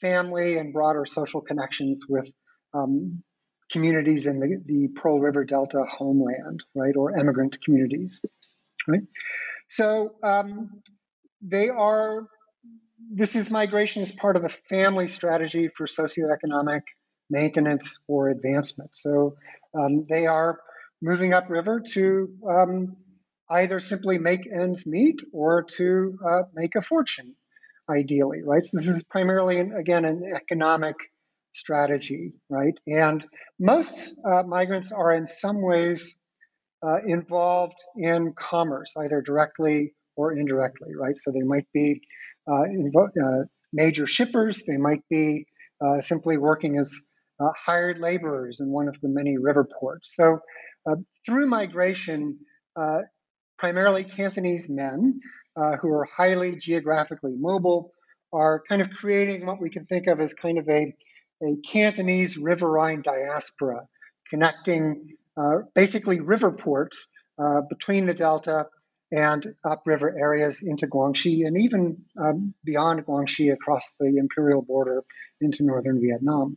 family 0.00 0.56
and 0.56 0.72
broader 0.72 1.04
social 1.04 1.42
connections 1.42 2.04
with 2.08 2.26
um, 2.72 3.22
communities 3.70 4.26
in 4.26 4.40
the, 4.40 4.62
the 4.64 4.88
Pearl 5.00 5.20
River 5.20 5.44
Delta 5.44 5.84
homeland, 5.84 6.62
right, 6.74 6.96
or 6.96 7.16
immigrant 7.16 7.58
communities, 7.62 8.20
right? 8.88 9.02
So 9.68 10.14
um, 10.22 10.82
they 11.42 11.68
are, 11.68 12.26
this 13.14 13.36
is 13.36 13.50
migration 13.50 14.02
as 14.02 14.12
part 14.12 14.36
of 14.36 14.44
a 14.44 14.48
family 14.48 15.08
strategy 15.08 15.68
for 15.76 15.86
socioeconomic 15.86 16.82
maintenance 17.28 17.98
or 18.08 18.30
advancement. 18.30 18.90
So 18.94 19.36
um, 19.78 20.06
they 20.08 20.26
are 20.26 20.60
moving 21.02 21.32
upriver 21.34 21.80
to 21.80 22.28
um, 22.48 22.96
either 23.52 23.80
simply 23.80 24.18
make 24.18 24.48
ends 24.52 24.86
meet 24.86 25.20
or 25.32 25.64
to 25.76 26.18
uh, 26.26 26.42
make 26.54 26.74
a 26.74 26.82
fortune, 26.82 27.34
ideally, 27.88 28.42
right? 28.42 28.64
So 28.64 28.78
this 28.78 28.88
is 28.88 29.04
primarily, 29.04 29.60
again, 29.60 30.04
an 30.04 30.32
economic 30.34 30.96
strategy, 31.52 32.32
right? 32.48 32.74
And 32.86 33.24
most 33.60 34.18
uh, 34.24 34.42
migrants 34.44 34.90
are 34.90 35.12
in 35.12 35.26
some 35.26 35.60
ways 35.60 36.20
uh, 36.86 36.98
involved 37.06 37.76
in 37.96 38.32
commerce, 38.38 38.94
either 38.96 39.20
directly 39.20 39.92
or 40.16 40.32
indirectly, 40.32 40.94
right? 40.98 41.16
So 41.16 41.30
they 41.30 41.42
might 41.44 41.66
be 41.74 42.00
uh, 42.50 42.64
invo- 42.64 43.10
uh, 43.22 43.44
major 43.72 44.06
shippers, 44.06 44.62
they 44.66 44.78
might 44.78 45.02
be 45.10 45.46
uh, 45.84 46.00
simply 46.00 46.38
working 46.38 46.78
as 46.78 46.98
uh, 47.40 47.50
hired 47.66 47.98
laborers 47.98 48.60
in 48.60 48.68
one 48.68 48.88
of 48.88 48.96
the 49.02 49.08
many 49.08 49.36
river 49.38 49.68
ports. 49.78 50.14
So 50.14 50.38
through 51.24 51.46
migration, 51.46 52.38
primarily 53.62 54.02
Cantonese 54.02 54.68
men 54.68 55.20
who 55.80 55.88
are 55.88 56.04
highly 56.04 56.56
geographically 56.56 57.36
mobile 57.38 57.92
are 58.32 58.60
kind 58.68 58.82
of 58.82 58.90
creating 58.90 59.46
what 59.46 59.60
we 59.60 59.70
can 59.70 59.84
think 59.84 60.08
of 60.08 60.20
as 60.20 60.34
kind 60.34 60.58
of 60.58 60.68
a, 60.68 60.92
a 61.44 61.56
Cantonese 61.64 62.36
riverine 62.36 63.02
diaspora, 63.02 63.86
connecting 64.28 65.16
uh, 65.36 65.58
basically 65.76 66.18
river 66.18 66.50
ports 66.50 67.06
uh, 67.38 67.60
between 67.68 68.06
the 68.06 68.14
delta 68.14 68.66
and 69.12 69.54
upriver 69.64 70.18
areas 70.18 70.64
into 70.66 70.88
Guangxi 70.88 71.46
and 71.46 71.56
even 71.56 71.98
um, 72.20 72.54
beyond 72.64 73.06
Guangxi 73.06 73.52
across 73.52 73.94
the 74.00 74.16
imperial 74.16 74.62
border 74.62 75.04
into 75.40 75.62
northern 75.62 76.00
Vietnam. 76.00 76.56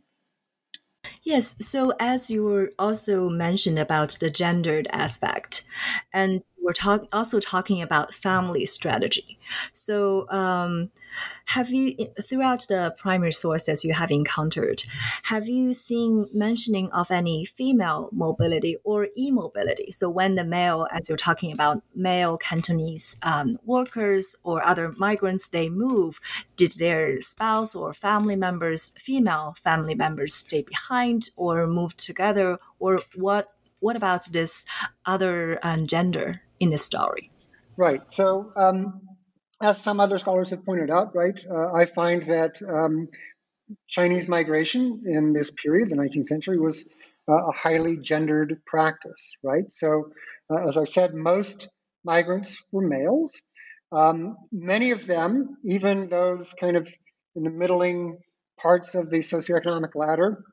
Yes, 1.22 1.56
so 1.60 1.92
as 2.00 2.30
you 2.30 2.44
were 2.44 2.72
also 2.78 3.28
mentioned 3.28 3.78
about 3.78 4.16
the 4.20 4.30
gendered 4.30 4.88
aspect, 4.90 5.64
and 6.12 6.42
we're 6.66 6.72
talk- 6.72 7.06
also 7.12 7.38
talking 7.38 7.80
about 7.80 8.12
family 8.12 8.66
strategy. 8.66 9.38
So, 9.72 10.28
um, 10.30 10.90
have 11.46 11.70
you, 11.70 12.08
throughout 12.20 12.66
the 12.68 12.94
primary 12.98 13.32
sources 13.32 13.84
you 13.84 13.94
have 13.94 14.10
encountered, 14.10 14.82
have 15.22 15.48
you 15.48 15.72
seen 15.72 16.26
mentioning 16.34 16.90
of 16.90 17.10
any 17.10 17.44
female 17.44 18.10
mobility 18.12 18.76
or 18.82 19.08
e-mobility? 19.16 19.92
So, 19.92 20.10
when 20.10 20.34
the 20.34 20.42
male, 20.42 20.88
as 20.92 21.08
you're 21.08 21.16
talking 21.16 21.52
about 21.52 21.82
male 21.94 22.36
Cantonese 22.36 23.16
um, 23.22 23.58
workers 23.64 24.34
or 24.42 24.66
other 24.66 24.92
migrants, 24.96 25.48
they 25.48 25.68
move, 25.68 26.20
did 26.56 26.72
their 26.72 27.20
spouse 27.20 27.76
or 27.76 27.94
family 27.94 28.34
members, 28.34 28.92
female 28.98 29.54
family 29.62 29.94
members, 29.94 30.34
stay 30.34 30.62
behind 30.62 31.30
or 31.36 31.68
move 31.68 31.96
together, 31.96 32.58
or 32.80 32.98
what? 33.14 33.52
What 33.78 33.94
about 33.94 34.24
this 34.32 34.64
other 35.04 35.60
um, 35.62 35.86
gender 35.86 36.40
in 36.60 36.70
the 36.70 36.78
story. 36.78 37.30
Right. 37.76 38.10
So, 38.10 38.52
um, 38.56 39.02
as 39.60 39.82
some 39.82 40.00
other 40.00 40.18
scholars 40.18 40.50
have 40.50 40.64
pointed 40.64 40.90
out, 40.90 41.14
right, 41.14 41.38
uh, 41.50 41.72
I 41.72 41.86
find 41.86 42.26
that 42.26 42.60
um, 42.62 43.08
Chinese 43.88 44.28
migration 44.28 45.02
in 45.06 45.32
this 45.32 45.50
period, 45.50 45.90
the 45.90 45.96
19th 45.96 46.26
century, 46.26 46.58
was 46.58 46.84
uh, 47.28 47.48
a 47.48 47.52
highly 47.52 47.96
gendered 47.96 48.60
practice, 48.66 49.32
right? 49.42 49.70
So, 49.72 50.10
uh, 50.50 50.68
as 50.68 50.76
I 50.76 50.84
said, 50.84 51.14
most 51.14 51.68
migrants 52.04 52.62
were 52.70 52.86
males. 52.86 53.40
Um, 53.92 54.36
many 54.52 54.90
of 54.90 55.06
them, 55.06 55.56
even 55.64 56.08
those 56.08 56.52
kind 56.52 56.76
of 56.76 56.88
in 57.34 57.42
the 57.42 57.50
middling 57.50 58.18
parts 58.60 58.94
of 58.94 59.10
the 59.10 59.18
socioeconomic 59.18 59.94
ladder, 59.94 60.44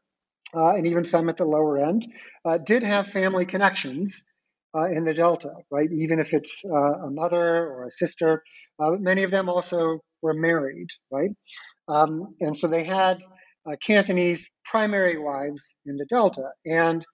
uh, 0.55 0.75
and 0.75 0.87
even 0.87 1.05
some 1.05 1.29
at 1.29 1.37
the 1.37 1.45
lower 1.45 1.79
end, 1.79 2.05
uh, 2.45 2.57
did 2.57 2.83
have 2.83 3.07
family 3.07 3.45
connections 3.45 4.25
uh, 4.75 4.85
in 4.89 5.05
the 5.05 5.13
Delta, 5.13 5.53
right? 5.71 5.89
Even 5.91 6.19
if 6.19 6.33
it's 6.33 6.63
uh, 6.65 7.07
a 7.07 7.11
mother 7.11 7.41
or 7.41 7.87
a 7.87 7.91
sister, 7.91 8.43
uh, 8.79 8.91
many 8.91 9.23
of 9.23 9.31
them 9.31 9.49
also 9.49 9.99
were 10.21 10.33
married, 10.33 10.87
right? 11.11 11.31
Um, 11.87 12.35
and 12.39 12.57
so 12.57 12.67
they 12.67 12.83
had 12.83 13.19
uh, 13.67 13.75
Cantonese 13.85 14.49
primary 14.65 15.17
wives 15.17 15.77
in 15.85 15.97
the 15.97 16.05
Delta. 16.05 16.49
And 16.65 17.05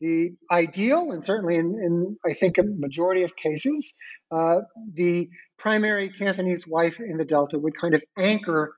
the 0.00 0.32
ideal, 0.50 1.12
and 1.12 1.24
certainly 1.24 1.56
in, 1.56 1.66
in 1.82 2.16
I 2.24 2.34
think 2.34 2.58
a 2.58 2.62
majority 2.64 3.22
of 3.22 3.34
cases, 3.36 3.94
uh, 4.30 4.60
the 4.94 5.28
primary 5.58 6.10
Cantonese 6.10 6.66
wife 6.66 7.00
in 7.00 7.16
the 7.16 7.24
Delta 7.24 7.58
would 7.58 7.76
kind 7.76 7.94
of 7.94 8.02
anchor 8.18 8.74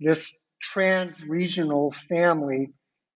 this 0.00 0.38
trans-regional 0.62 1.90
family 1.90 2.68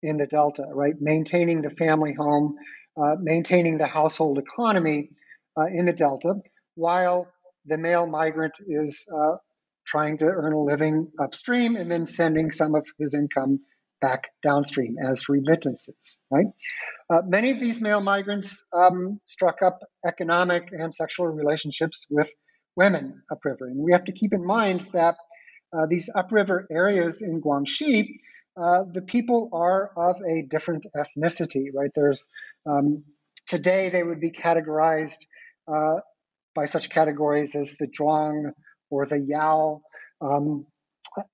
in 0.02 0.18
the 0.18 0.26
Delta, 0.26 0.66
right? 0.74 0.94
Maintaining 1.00 1.62
the 1.62 1.70
family 1.70 2.14
home, 2.14 2.56
uh, 2.98 3.16
maintaining 3.20 3.78
the 3.78 3.88
household 3.88 4.38
economy 4.38 5.10
uh, 5.58 5.66
in 5.66 5.86
the 5.86 5.94
Delta, 5.94 6.36
while 6.76 7.28
the 7.66 7.78
male 7.78 8.06
migrant 8.06 8.54
is 8.68 9.06
uh, 9.14 9.38
trying 9.86 10.18
to 10.18 10.26
earn 10.26 10.54
a 10.54 10.62
living 10.62 11.12
upstream 11.20 11.76
and 11.76 11.92
then 11.92 12.06
sending 12.06 12.52
some 12.52 12.76
of 12.76 12.86
his 13.00 13.14
income 13.14 13.60
back 14.02 14.30
downstream 14.44 14.98
as 15.04 15.30
remittances, 15.30 16.20
right? 16.30 16.48
Uh, 17.10 17.22
many 17.26 17.52
of 17.52 17.60
these 17.60 17.82
male 17.82 18.02
migrants 18.02 18.66
um, 18.74 19.20
struck 19.26 19.62
up 19.62 19.80
economic 20.06 20.70
and 20.72 20.94
sexual 20.94 21.28
relationships 21.28 22.06
with 22.10 22.30
women 22.76 23.22
upriver. 23.32 23.68
And 23.68 23.78
we 23.78 23.94
have 23.94 24.06
to 24.06 24.12
keep 24.12 24.34
in 24.34 24.46
mind 24.46 24.88
that 24.94 25.16
uh, 25.76 25.86
these 25.88 26.10
upriver 26.14 26.68
areas 26.72 27.22
in 27.22 27.42
Guangxi 27.42 28.18
uh, 28.58 28.84
the 28.92 29.02
people 29.02 29.50
are 29.54 29.92
of 29.98 30.18
a 30.22 30.44
different 30.50 30.86
ethnicity, 30.96 31.66
right? 31.74 31.92
There's 31.94 32.26
um, 32.66 33.04
today 33.48 33.90
they 33.90 34.04
would 34.04 34.20
be 34.20 34.32
categorized 34.32 35.26
uh, 35.68 36.00
by 36.54 36.66
such 36.66 36.90
categories 36.90 37.56
as 37.56 37.76
the 37.78 37.88
Zhuang 37.88 38.52
or 38.90 39.06
the 39.06 39.20
Yao, 39.20 39.82
um, 40.22 40.66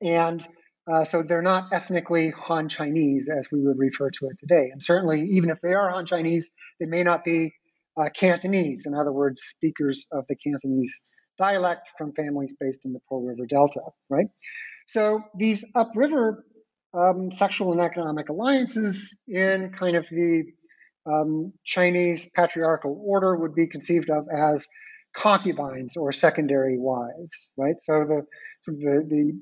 and 0.02 0.46
uh, 0.92 1.04
so 1.04 1.22
they're 1.22 1.44
not 1.44 1.72
ethnically 1.72 2.32
Han 2.32 2.70
Chinese 2.70 3.30
as 3.30 3.50
we 3.52 3.62
would 3.62 3.78
refer 3.78 4.10
to 4.10 4.26
it 4.28 4.38
today. 4.40 4.70
And 4.72 4.82
certainly, 4.82 5.22
even 5.34 5.50
if 5.50 5.60
they 5.62 5.74
are 5.74 5.92
Han 5.92 6.06
Chinese, 6.06 6.52
they 6.80 6.88
may 6.88 7.04
not 7.04 7.24
be 7.24 7.54
uh, 8.00 8.10
Cantonese. 8.16 8.86
In 8.88 8.96
other 8.96 9.12
words, 9.12 9.44
speakers 9.44 10.08
of 10.12 10.26
the 10.28 10.36
Cantonese 10.36 11.00
dialect 11.38 11.88
from 11.98 12.14
families 12.14 12.56
based 12.60 12.82
in 12.86 12.94
the 12.94 13.00
Pearl 13.08 13.24
River 13.24 13.46
Delta, 13.48 13.82
right? 14.10 14.28
So 14.86 15.24
these 15.38 15.64
upriver 15.76 16.46
um, 16.94 17.32
sexual 17.32 17.72
and 17.72 17.82
economic 17.82 18.30
alliances 18.30 19.24
in 19.28 19.72
kind 19.78 19.96
of 19.96 20.08
the 20.10 20.44
um, 21.06 21.54
Chinese 21.64 22.30
patriarchal 22.36 23.02
order 23.06 23.36
would 23.36 23.56
be 23.56 23.68
conceived 23.68 24.10
of 24.10 24.28
as 24.30 24.68
concubines 25.14 25.98
or 25.98 26.12
secondary 26.12 26.78
wives, 26.78 27.52
right? 27.58 27.76
So 27.80 28.06
the 28.06 28.26
the, 28.68 29.06
the 29.08 29.40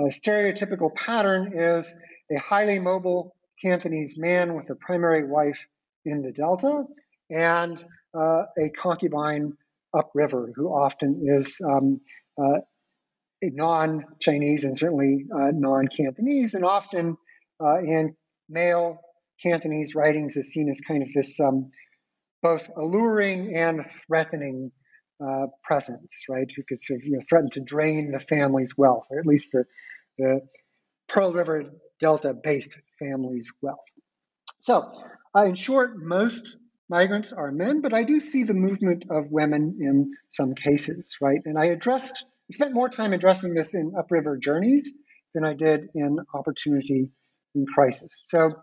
uh, 0.00 0.08
stereotypical 0.08 0.94
pattern 0.94 1.52
is 1.54 1.94
a 2.30 2.36
highly 2.36 2.78
mobile 2.78 3.34
Cantonese 3.62 4.16
man 4.16 4.54
with 4.54 4.70
a 4.70 4.76
primary 4.76 5.26
wife 5.26 5.66
in 6.04 6.22
the 6.22 6.32
delta 6.32 6.84
and 7.30 7.84
uh, 8.14 8.44
a 8.58 8.70
concubine 8.70 9.52
upriver 9.94 10.52
who 10.54 10.68
often 10.68 11.22
is 11.26 11.60
um, 11.64 12.00
uh, 12.40 12.60
non-Chinese 13.42 14.64
and 14.64 14.76
certainly 14.76 15.26
uh, 15.34 15.50
non-Cantonese, 15.52 16.54
and 16.54 16.64
often 16.64 17.16
uh, 17.62 17.78
in 17.78 18.14
male 18.48 18.98
Cantonese 19.42 19.94
writings 19.94 20.36
is 20.36 20.52
seen 20.52 20.68
as 20.68 20.80
kind 20.80 21.02
of 21.02 21.08
this 21.14 21.38
um, 21.40 21.70
both 22.42 22.68
alluring 22.76 23.54
and 23.56 23.84
threatening 24.06 24.70
uh, 25.24 25.46
presence, 25.62 26.24
right? 26.28 26.50
Who 26.54 26.62
could 26.68 26.80
sort 26.80 27.00
of 27.00 27.06
you 27.06 27.16
know, 27.16 27.22
threaten 27.28 27.50
to 27.50 27.60
drain 27.60 28.12
the 28.12 28.20
family's 28.20 28.76
wealth, 28.76 29.06
or 29.10 29.18
at 29.18 29.26
least 29.26 29.50
the 29.52 29.64
the 30.18 30.40
Pearl 31.08 31.32
River 31.32 31.70
Delta-based 32.00 32.78
family's 32.98 33.52
wealth. 33.62 33.78
So, 34.60 34.92
uh, 35.36 35.44
in 35.44 35.54
short, 35.54 35.96
most 35.96 36.56
migrants 36.88 37.32
are 37.32 37.52
men, 37.52 37.80
but 37.80 37.94
I 37.94 38.02
do 38.02 38.20
see 38.20 38.44
the 38.44 38.54
movement 38.54 39.04
of 39.10 39.30
women 39.30 39.78
in 39.80 40.12
some 40.30 40.54
cases, 40.54 41.16
right? 41.20 41.40
And 41.44 41.58
I 41.58 41.66
addressed 41.66 42.24
I 42.50 42.54
spent 42.54 42.74
more 42.74 42.88
time 42.88 43.12
addressing 43.12 43.54
this 43.54 43.74
in 43.74 43.92
upriver 43.98 44.38
journeys 44.38 44.94
than 45.34 45.44
I 45.44 45.54
did 45.54 45.88
in 45.94 46.18
opportunity 46.32 47.10
in 47.54 47.66
crisis. 47.66 48.20
So 48.24 48.54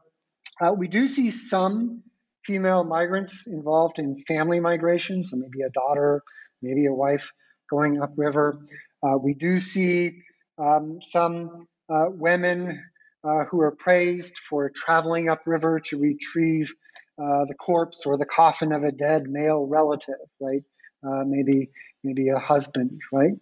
uh, 0.60 0.74
we 0.74 0.88
do 0.88 1.08
see 1.08 1.30
some 1.32 2.01
female 2.44 2.84
migrants 2.84 3.48
involved 3.48 4.00
in 4.00 4.18
family 4.27 4.60
migration, 4.60 5.24
so 5.24 5.38
maybe 5.38 5.62
a 5.62 5.70
daughter, 5.70 6.24
maybe 6.62 6.86
a 6.88 6.94
wife 6.94 7.32
going 7.70 8.01
upriver. 8.01 8.60
Uh, 9.04 9.18
we 9.18 9.34
do 9.34 9.60
see 9.60 10.22
um, 10.58 11.00
some 11.06 11.68
uh, 11.89 12.06
women 12.10 12.82
uh, 13.24 13.46
who 13.46 13.62
are 13.62 13.72
praised 13.72 14.38
for 14.50 14.70
traveling 14.70 15.30
upriver 15.30 15.80
to 15.80 16.00
retrieve 16.00 16.74
uh, 17.22 17.46
the 17.46 17.56
corpse 17.56 18.06
or 18.06 18.18
the 18.18 18.25
coffin 18.25 18.72
of 18.72 18.84
a 18.84 18.92
dead 18.92 19.24
male 19.27 19.65
relative, 19.65 20.15
right? 20.39 20.63
Uh, 21.06 21.24
maybe 21.25 21.70
maybe 22.04 22.30
a 22.30 22.39
husband, 22.39 23.00
right? 23.12 23.34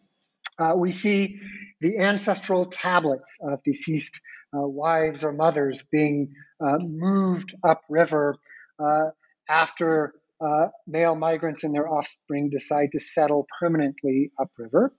Uh, 0.60 0.74
we 0.76 0.92
see 0.92 1.40
the 1.80 2.00
ancestral 2.00 2.66
tablets 2.66 3.38
of 3.42 3.64
deceased 3.64 4.22
uh, 4.56 4.68
wives 4.68 5.24
or 5.24 5.32
mothers 5.32 5.84
being 5.92 6.34
uh, 6.64 6.78
moved 6.80 7.56
upriver 7.64 8.36
uh, 8.80 9.06
after 9.50 10.14
uh, 10.42 10.68
male 10.88 11.16
migrants 11.16 11.64
and 11.64 11.74
their 11.74 11.88
offspring 11.88 12.50
decide 12.50 12.92
to 12.92 13.00
settle 13.00 13.48
permanently 13.60 14.32
upriver. 14.40 14.94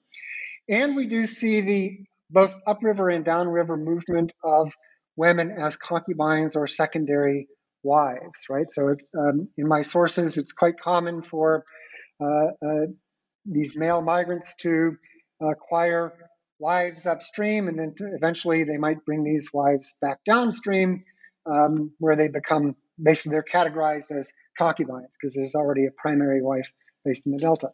And 0.69 0.97
we 0.97 1.07
do 1.07 1.27
see 1.27 1.61
the 1.61 1.99
both 2.31 2.55
upriver 2.67 3.11
and 3.11 3.25
downriver 3.25 3.77
movement 3.77 4.33
of 4.43 4.73
women 5.17 5.53
as 5.53 5.77
concubines 5.77 6.57
or 6.57 6.67
secondary 6.67 7.47
wives, 7.83 8.47
right? 8.49 8.71
So 8.71 8.89
it's 8.89 9.09
um, 9.17 9.49
in 9.57 9.69
my 9.69 9.83
sources, 9.83 10.39
it's 10.39 10.53
quite 10.53 10.81
common 10.81 11.23
for 11.23 11.65
uh, 12.21 12.47
these 13.45 13.77
male 13.77 14.01
migrants 14.01 14.55
to 14.63 14.97
acquire 15.41 16.13
wives 16.59 17.07
upstream, 17.07 17.69
and 17.69 17.79
then 17.79 17.95
eventually 18.17 18.65
they 18.65 18.79
might 18.79 19.05
bring 19.05 19.25
these 19.25 19.51
wives 19.53 19.97
back 20.01 20.19
downstream, 20.25 21.05
um, 21.47 21.93
where 21.99 22.17
they 22.17 22.29
become 22.29 22.77
basically 23.03 23.33
they're 23.33 23.43
categorized 23.43 24.17
as 24.17 24.33
concubines 24.57 25.17
because 25.21 25.35
there's 25.35 25.55
already 25.55 25.87
a 25.87 25.91
primary 25.97 26.43
wife 26.43 26.69
based 27.05 27.23
in 27.27 27.33
the 27.33 27.39
delta. 27.39 27.71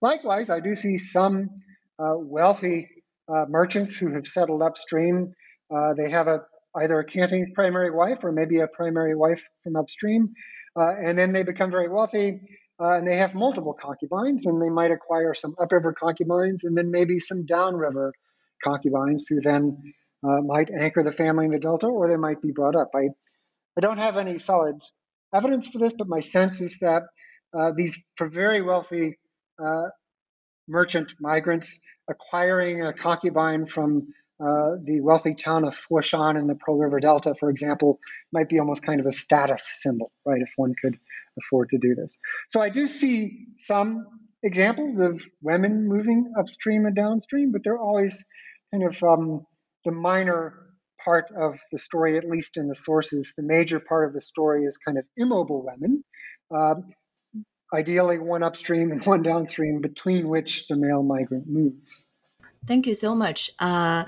Likewise, 0.00 0.50
I 0.50 0.60
do 0.60 0.74
see 0.74 0.96
some 0.96 1.50
uh, 1.98 2.14
wealthy 2.16 2.88
uh, 3.28 3.44
merchants 3.48 3.96
who 3.96 4.12
have 4.14 4.26
settled 4.26 4.62
upstream. 4.62 5.34
Uh, 5.74 5.94
they 5.94 6.10
have 6.10 6.26
a 6.26 6.40
either 6.74 6.98
a 6.98 7.04
Cantonese 7.04 7.52
primary 7.54 7.90
wife 7.90 8.18
or 8.22 8.32
maybe 8.32 8.60
a 8.60 8.66
primary 8.66 9.14
wife 9.14 9.42
from 9.62 9.76
upstream, 9.76 10.32
uh, 10.74 10.94
and 11.04 11.18
then 11.18 11.32
they 11.32 11.42
become 11.42 11.70
very 11.70 11.88
wealthy. 11.88 12.40
Uh, 12.80 12.96
and 12.96 13.06
they 13.06 13.16
have 13.16 13.34
multiple 13.34 13.74
concubines, 13.74 14.46
and 14.46 14.60
they 14.60 14.70
might 14.70 14.90
acquire 14.90 15.34
some 15.34 15.54
upriver 15.60 15.92
concubines, 15.92 16.64
and 16.64 16.76
then 16.76 16.90
maybe 16.90 17.18
some 17.18 17.46
downriver 17.46 18.12
concubines 18.64 19.26
who 19.28 19.40
then 19.40 19.94
uh, 20.24 20.40
might 20.40 20.70
anchor 20.70 21.02
the 21.02 21.12
family 21.12 21.44
in 21.44 21.50
the 21.50 21.58
delta, 21.58 21.86
or 21.86 22.08
they 22.08 22.16
might 22.16 22.40
be 22.40 22.52
brought 22.52 22.76
up. 22.76 22.90
I, 22.94 23.08
I 23.76 23.80
don't 23.80 23.98
have 23.98 24.16
any 24.16 24.38
solid 24.38 24.76
evidence 25.34 25.66
for 25.68 25.78
this, 25.78 25.92
but 25.92 26.08
my 26.08 26.20
sense 26.20 26.60
is 26.60 26.78
that 26.80 27.02
uh, 27.56 27.72
these, 27.76 28.04
for 28.16 28.28
very 28.28 28.62
wealthy 28.62 29.18
uh, 29.62 29.88
merchant 30.68 31.12
migrants, 31.20 31.78
acquiring 32.08 32.82
a 32.84 32.92
concubine 32.92 33.66
from 33.66 34.08
uh, 34.40 34.76
the 34.84 35.00
wealthy 35.00 35.34
town 35.34 35.64
of 35.64 35.76
Foshan 35.90 36.38
in 36.38 36.46
the 36.46 36.54
Pearl 36.54 36.78
River 36.78 37.00
Delta, 37.00 37.34
for 37.38 37.50
example, 37.50 37.98
might 38.32 38.48
be 38.48 38.58
almost 38.58 38.82
kind 38.82 39.00
of 39.00 39.06
a 39.06 39.12
status 39.12 39.68
symbol, 39.82 40.10
right, 40.24 40.40
if 40.40 40.52
one 40.56 40.74
could 40.82 40.96
afford 41.38 41.68
to 41.70 41.78
do 41.78 41.94
this. 41.94 42.18
So 42.48 42.60
I 42.60 42.68
do 42.68 42.86
see 42.86 43.46
some 43.56 44.06
examples 44.42 44.98
of 44.98 45.22
women 45.42 45.88
moving 45.88 46.32
upstream 46.38 46.86
and 46.86 46.96
downstream, 46.96 47.52
but 47.52 47.62
they're 47.64 47.78
always 47.78 48.24
kind 48.72 48.84
of 48.84 49.02
um, 49.02 49.46
the 49.84 49.92
minor 49.92 50.54
part 51.04 51.26
of 51.36 51.58
the 51.70 51.78
story, 51.78 52.16
at 52.16 52.28
least 52.28 52.56
in 52.56 52.68
the 52.68 52.74
sources. 52.74 53.32
The 53.36 53.42
major 53.42 53.80
part 53.80 54.08
of 54.08 54.14
the 54.14 54.20
story 54.20 54.64
is 54.64 54.76
kind 54.76 54.98
of 54.98 55.04
immobile 55.16 55.64
women, 55.64 56.04
uh, 56.54 56.74
ideally 57.72 58.18
one 58.18 58.42
upstream 58.42 58.90
and 58.90 59.04
one 59.04 59.22
downstream, 59.22 59.80
between 59.80 60.28
which 60.28 60.66
the 60.68 60.76
male 60.76 61.02
migrant 61.02 61.46
moves. 61.48 62.02
Thank 62.66 62.86
you 62.86 62.94
so 62.94 63.14
much. 63.14 63.50
Uh, 63.58 64.04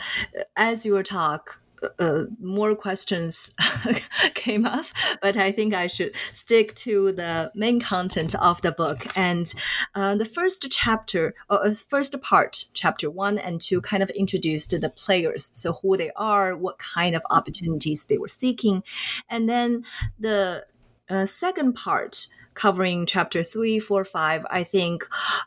as 0.56 0.87
your 0.87 1.02
talk, 1.02 1.61
uh, 1.99 2.25
more 2.40 2.75
questions 2.75 3.52
came 4.34 4.64
up, 4.64 4.87
but 5.20 5.37
I 5.37 5.52
think 5.52 5.75
I 5.75 5.87
should 5.87 6.14
stick 6.32 6.75
to 6.76 7.12
the 7.12 7.50
main 7.54 7.80
content 7.80 8.34
of 8.37 8.62
the 8.62 8.73
book. 8.73 9.06
And 9.16 9.52
uh, 9.94 10.14
the 10.14 10.25
first 10.25 10.66
chapter, 10.70 11.34
or 11.50 11.66
uh, 11.66 11.75
first 11.75 12.20
part, 12.23 12.64
chapter 12.73 13.11
one 13.11 13.38
and 13.38 13.61
two, 13.61 13.80
kind 13.80 14.02
of 14.02 14.11
introduced 14.11 14.70
the 14.70 14.88
players, 14.88 15.50
so 15.54 15.75
who 15.75 15.96
they 15.96 16.11
are, 16.16 16.56
what 16.56 16.78
kind 16.78 17.14
of 17.14 17.23
opportunities 17.30 18.06
they 18.06 18.18
were 18.18 18.28
seeking, 18.28 18.82
and 19.28 19.49
then 19.49 19.84
the 20.18 20.64
uh, 21.08 21.26
second 21.26 21.75
part 21.75 22.28
covering 22.54 23.06
chapter 23.06 23.42
three, 23.42 23.78
four, 23.78 24.04
five, 24.04 24.46
I 24.50 24.64
think, 24.64 25.04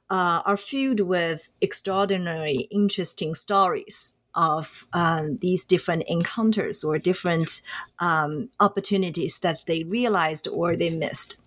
uh, 0.09 0.41
are 0.45 0.57
filled 0.57 1.01
with 1.01 1.49
extraordinary, 1.61 2.67
interesting 2.71 3.33
stories 3.35 4.13
of 4.35 4.85
um, 4.93 5.37
these 5.37 5.65
different 5.65 6.03
encounters 6.07 6.83
or 6.83 6.99
different 6.99 7.61
um, 7.99 8.49
opportunities 8.59 9.39
that 9.39 9.63
they 9.67 9.83
realized 9.83 10.47
or 10.47 10.75
they 10.75 10.91
missed. 10.91 11.41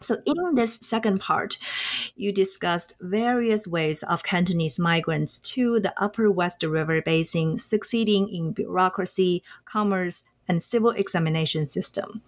So, 0.00 0.18
in 0.24 0.54
this 0.54 0.76
second 0.76 1.20
part, 1.20 1.58
you 2.14 2.32
discussed 2.32 2.94
various 3.00 3.66
ways 3.66 4.04
of 4.04 4.22
Cantonese 4.22 4.78
migrants 4.78 5.40
to 5.40 5.80
the 5.80 5.92
Upper 6.00 6.30
West 6.30 6.62
River 6.62 7.02
Basin 7.02 7.58
succeeding 7.58 8.28
in 8.28 8.52
bureaucracy, 8.52 9.42
commerce, 9.64 10.22
and 10.48 10.62
civil 10.62 10.90
examination 10.90 11.68
system. 11.68 12.22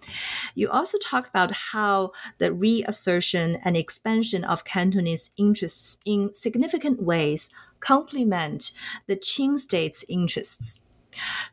You 0.55 0.69
also 0.69 0.97
talk 0.97 1.27
about 1.27 1.51
how 1.51 2.11
the 2.37 2.53
reassertion 2.53 3.57
and 3.63 3.75
expansion 3.75 4.43
of 4.43 4.65
Cantonese 4.65 5.31
interests 5.37 5.97
in 6.05 6.33
significant 6.33 7.01
ways 7.01 7.49
complement 7.79 8.71
the 9.07 9.15
Qing 9.15 9.57
state's 9.57 10.05
interests. 10.07 10.81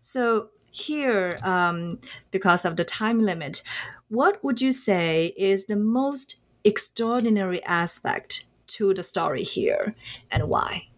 So, 0.01 0.51
here, 0.71 1.37
um, 1.43 1.99
because 2.31 2.65
of 2.65 2.77
the 2.77 2.85
time 2.85 3.21
limit, 3.23 3.63
what 4.09 4.43
would 4.45 4.61
you 4.61 4.73
say 4.73 5.35
is 5.37 5.67
the 5.67 5.77
most 5.77 6.43
extraordinary 6.63 7.63
aspect 7.65 8.45
to 8.69 8.95
the 8.95 9.03
story 9.03 9.43
here 9.43 9.95
and 10.31 10.49
why? 10.49 10.89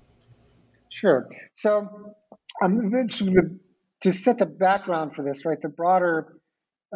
Sure. 0.89 1.29
So, 1.55 2.15
um, 2.63 2.93
to 4.03 4.13
set 4.13 4.39
the 4.39 4.47
background 4.47 5.15
for 5.15 5.23
this, 5.23 5.45
right, 5.45 5.61
the 5.61 5.69
broader 5.69 6.37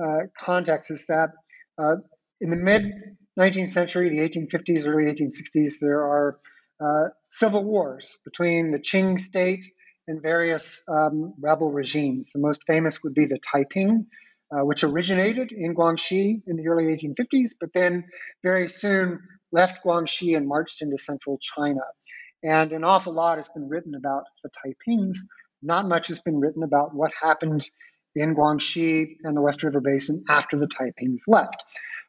uh, 0.00 0.26
context 0.38 0.90
is 0.90 1.06
that 1.06 1.30
uh, 1.78 1.96
in 2.40 2.50
the 2.50 2.56
mid 2.56 2.92
19th 3.38 3.70
century, 3.70 4.08
the 4.08 4.28
1850s, 4.28 4.86
early 4.86 5.04
1860s, 5.04 5.74
there 5.80 6.00
are 6.00 6.38
uh, 6.84 7.08
civil 7.28 7.64
wars 7.64 8.18
between 8.24 8.72
the 8.72 8.78
Qing 8.78 9.18
state 9.18 9.66
and 10.06 10.22
various 10.22 10.82
um, 10.88 11.34
rebel 11.40 11.70
regimes. 11.70 12.30
The 12.32 12.40
most 12.40 12.60
famous 12.66 13.02
would 13.02 13.14
be 13.14 13.26
the 13.26 13.38
Taiping, 13.52 14.06
uh, 14.52 14.64
which 14.64 14.84
originated 14.84 15.52
in 15.52 15.74
Guangxi 15.74 16.42
in 16.46 16.56
the 16.56 16.68
early 16.68 16.84
1850s, 16.84 17.52
but 17.58 17.70
then 17.72 18.04
very 18.42 18.68
soon 18.68 19.20
left 19.52 19.84
Guangxi 19.84 20.36
and 20.36 20.46
marched 20.46 20.82
into 20.82 20.98
central 20.98 21.38
China. 21.38 21.80
And 22.42 22.72
an 22.72 22.84
awful 22.84 23.14
lot 23.14 23.38
has 23.38 23.48
been 23.48 23.68
written 23.68 23.94
about 23.94 24.24
the 24.42 24.50
Taipings 24.50 25.16
not 25.64 25.88
much 25.88 26.08
has 26.08 26.18
been 26.18 26.38
written 26.38 26.62
about 26.62 26.94
what 26.94 27.10
happened 27.20 27.66
in 28.14 28.36
Guangxi 28.36 29.16
and 29.24 29.36
the 29.36 29.40
West 29.40 29.62
River 29.62 29.80
Basin 29.80 30.22
after 30.28 30.58
the 30.58 30.68
Taipings 30.68 31.22
left. 31.26 31.56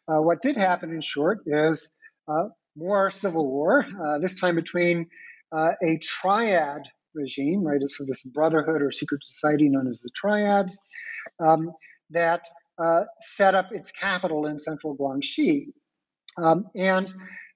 Uh, 0.08 0.22
what 0.22 0.42
did 0.42 0.56
happen, 0.56 0.92
in 0.92 1.02
short, 1.02 1.40
is 1.48 1.96
uh, 2.28 2.50
more 2.76 3.10
civil 3.10 3.50
war, 3.50 3.86
uh, 4.04 4.20
this 4.20 4.40
time 4.40 4.56
between 4.56 5.08
uh, 5.56 5.72
a 5.84 5.98
triad 5.98 6.82
regime, 7.16 7.64
right? 7.64 7.80
So 7.88 8.04
this 8.06 8.22
brotherhood 8.24 8.82
or 8.82 8.92
secret 8.92 9.24
society 9.24 9.70
known 9.70 9.88
as 9.88 10.02
the 10.02 10.10
triads, 10.14 10.78
um, 11.40 11.72
that 12.12 12.42
uh, 12.78 13.04
set 13.18 13.56
up 13.56 13.70
its 13.72 13.92
capital 13.92 14.46
in 14.46 14.60
central 14.60 14.96
Guangxi. 14.96 15.68
Um, 16.38 16.66
and 16.76 17.12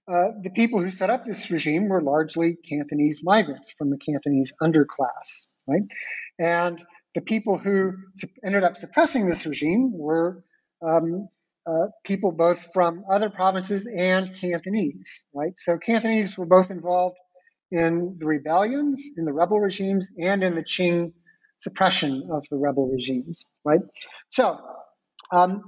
uh, 0.08 0.32
the 0.42 0.50
people 0.56 0.82
who 0.82 0.90
set 0.90 1.10
up 1.10 1.26
this 1.26 1.52
regime 1.52 1.90
were 1.90 2.02
largely 2.02 2.58
Cantonese 2.68 3.20
migrants 3.22 3.74
from 3.78 3.90
the 3.92 3.98
Cantonese 3.98 4.54
underclass 4.62 5.50
right? 5.70 5.84
And 6.40 6.84
the 7.16 7.22
people 7.22 7.58
who 7.58 7.94
ended 8.46 8.64
up 8.64 8.78
suppressing 8.78 9.28
this 9.28 9.46
regime 9.46 9.92
were 9.94 10.44
um, 10.86 11.28
uh, 11.68 11.88
people 12.04 12.32
both 12.32 12.70
from 12.74 13.04
other 13.12 13.30
provinces 13.30 13.88
and 13.88 14.36
Cantonese, 14.40 15.26
right? 15.34 15.54
So 15.58 15.78
Cantonese 15.78 16.38
were 16.38 16.46
both 16.46 16.72
involved 16.72 17.18
in 17.72 18.18
the 18.20 18.26
rebellions, 18.26 19.04
in 19.18 19.26
the 19.26 19.34
rebel 19.34 19.60
regimes, 19.60 20.10
and 20.18 20.44
in 20.44 20.56
the 20.56 20.64
Qing 20.64 21.14
suppression 21.58 22.30
of 22.32 22.46
the 22.50 22.58
rebel 22.58 22.88
regimes, 22.88 23.44
right? 23.64 23.82
So 24.30 24.58
um, 25.32 25.64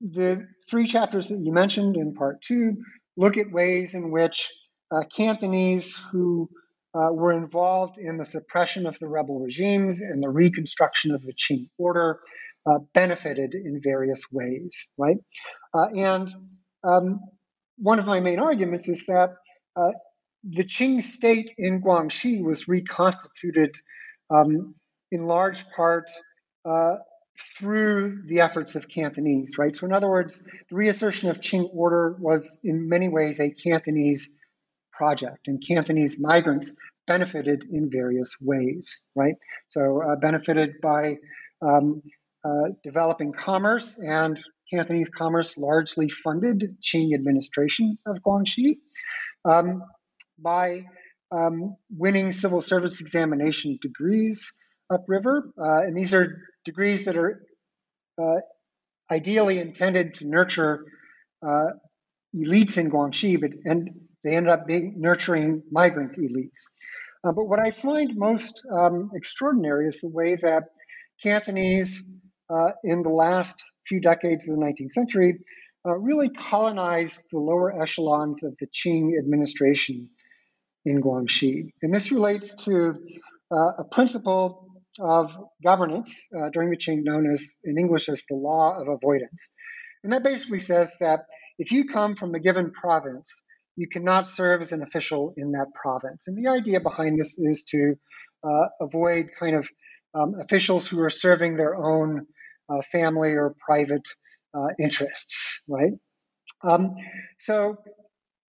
the 0.00 0.46
three 0.68 0.86
chapters 0.86 1.28
that 1.28 1.38
you 1.38 1.52
mentioned 1.52 1.96
in 1.96 2.14
part 2.14 2.42
two 2.42 2.76
look 3.16 3.36
at 3.38 3.50
ways 3.50 3.94
in 3.94 4.10
which 4.10 4.50
uh, 4.90 5.02
Cantonese 5.16 5.96
who 6.12 6.50
uh, 6.96 7.12
were 7.12 7.32
involved 7.32 7.98
in 7.98 8.16
the 8.16 8.24
suppression 8.24 8.86
of 8.86 8.98
the 8.98 9.06
rebel 9.06 9.40
regimes 9.40 10.00
and 10.00 10.22
the 10.22 10.28
reconstruction 10.28 11.14
of 11.14 11.22
the 11.22 11.34
Qing 11.34 11.68
order, 11.78 12.20
uh, 12.66 12.78
benefited 12.94 13.54
in 13.54 13.80
various 13.82 14.24
ways, 14.32 14.88
right? 14.98 15.18
Uh, 15.74 15.86
and 15.94 16.30
um, 16.82 17.20
one 17.76 17.98
of 17.98 18.06
my 18.06 18.20
main 18.20 18.38
arguments 18.38 18.88
is 18.88 19.04
that 19.06 19.34
uh, 19.76 19.90
the 20.42 20.64
Qing 20.64 21.02
state 21.02 21.52
in 21.58 21.82
Guangxi 21.82 22.42
was 22.42 22.66
reconstituted 22.66 23.74
um, 24.30 24.74
in 25.12 25.26
large 25.26 25.68
part 25.70 26.10
uh, 26.64 26.96
through 27.58 28.22
the 28.26 28.40
efforts 28.40 28.74
of 28.74 28.88
Cantonese, 28.88 29.58
right? 29.58 29.76
So, 29.76 29.86
in 29.86 29.92
other 29.92 30.08
words, 30.08 30.42
the 30.70 30.76
reassertion 30.76 31.28
of 31.30 31.40
Qing 31.40 31.68
order 31.72 32.16
was 32.18 32.58
in 32.64 32.88
many 32.88 33.08
ways 33.08 33.38
a 33.40 33.50
Cantonese 33.50 34.34
project, 34.96 35.48
and 35.48 35.62
Cantonese 35.66 36.18
migrants 36.18 36.74
benefited 37.06 37.64
in 37.70 37.90
various 37.90 38.36
ways, 38.40 39.00
right? 39.14 39.34
So, 39.68 40.02
uh, 40.02 40.16
benefited 40.16 40.80
by 40.82 41.16
um, 41.62 42.02
uh, 42.44 42.70
developing 42.82 43.32
commerce, 43.32 43.98
and 43.98 44.38
Cantonese 44.72 45.08
commerce 45.08 45.56
largely 45.56 46.08
funded 46.08 46.76
Qing 46.82 47.14
administration 47.14 47.98
of 48.06 48.18
Guangxi. 48.26 48.78
Um, 49.44 49.82
by 50.38 50.84
um, 51.30 51.76
winning 51.90 52.32
civil 52.32 52.60
service 52.60 53.00
examination 53.00 53.78
degrees, 53.80 54.52
upriver. 54.90 55.52
Uh, 55.58 55.86
and 55.86 55.96
these 55.96 56.14
are 56.14 56.42
degrees 56.64 57.04
that 57.04 57.16
are 57.16 57.42
uh, 58.20 58.40
ideally 59.10 59.58
intended 59.58 60.14
to 60.14 60.26
nurture 60.26 60.84
uh, 61.46 61.70
elites 62.34 62.78
in 62.78 62.90
Guangxi, 62.90 63.40
but 63.40 63.52
and 63.64 63.90
they 64.26 64.34
ended 64.34 64.52
up 64.52 64.66
being 64.66 64.94
nurturing 64.98 65.62
migrant 65.70 66.16
elites. 66.16 66.66
Uh, 67.24 67.32
but 67.32 67.44
what 67.44 67.60
I 67.60 67.70
find 67.70 68.16
most 68.16 68.66
um, 68.72 69.10
extraordinary 69.14 69.86
is 69.86 70.00
the 70.00 70.08
way 70.08 70.36
that 70.36 70.64
Cantonese 71.22 72.10
uh, 72.50 72.70
in 72.84 73.02
the 73.02 73.10
last 73.10 73.62
few 73.86 74.00
decades 74.00 74.48
of 74.48 74.56
the 74.56 74.62
19th 74.62 74.92
century 74.92 75.38
uh, 75.86 75.92
really 75.92 76.28
colonized 76.28 77.22
the 77.30 77.38
lower 77.38 77.80
echelons 77.80 78.42
of 78.42 78.56
the 78.58 78.66
Qing 78.66 79.16
administration 79.18 80.10
in 80.84 81.00
Guangxi. 81.00 81.72
And 81.82 81.94
this 81.94 82.10
relates 82.10 82.54
to 82.64 82.94
uh, 83.50 83.70
a 83.78 83.84
principle 83.84 84.68
of 84.98 85.30
governance 85.62 86.26
uh, 86.36 86.48
during 86.50 86.70
the 86.70 86.76
Qing 86.76 87.04
known 87.04 87.30
as, 87.30 87.54
in 87.62 87.78
English, 87.78 88.08
as 88.08 88.24
the 88.28 88.34
law 88.34 88.76
of 88.80 88.88
avoidance. 88.88 89.50
And 90.02 90.12
that 90.12 90.22
basically 90.22 90.58
says 90.58 90.96
that 91.00 91.26
if 91.58 91.70
you 91.72 91.86
come 91.86 92.16
from 92.16 92.34
a 92.34 92.40
given 92.40 92.72
province, 92.72 93.42
you 93.76 93.88
cannot 93.88 94.26
serve 94.26 94.62
as 94.62 94.72
an 94.72 94.82
official 94.82 95.34
in 95.36 95.52
that 95.52 95.66
province. 95.74 96.26
And 96.26 96.36
the 96.36 96.50
idea 96.50 96.80
behind 96.80 97.18
this 97.18 97.38
is 97.38 97.64
to 97.64 97.94
uh, 98.42 98.66
avoid 98.80 99.26
kind 99.38 99.56
of 99.56 99.68
um, 100.14 100.34
officials 100.40 100.88
who 100.88 101.00
are 101.02 101.10
serving 101.10 101.56
their 101.56 101.76
own 101.76 102.26
uh, 102.68 102.80
family 102.90 103.32
or 103.32 103.54
private 103.58 104.06
uh, 104.54 104.68
interests, 104.80 105.62
right? 105.68 105.92
Um, 106.64 106.96
so 107.38 107.76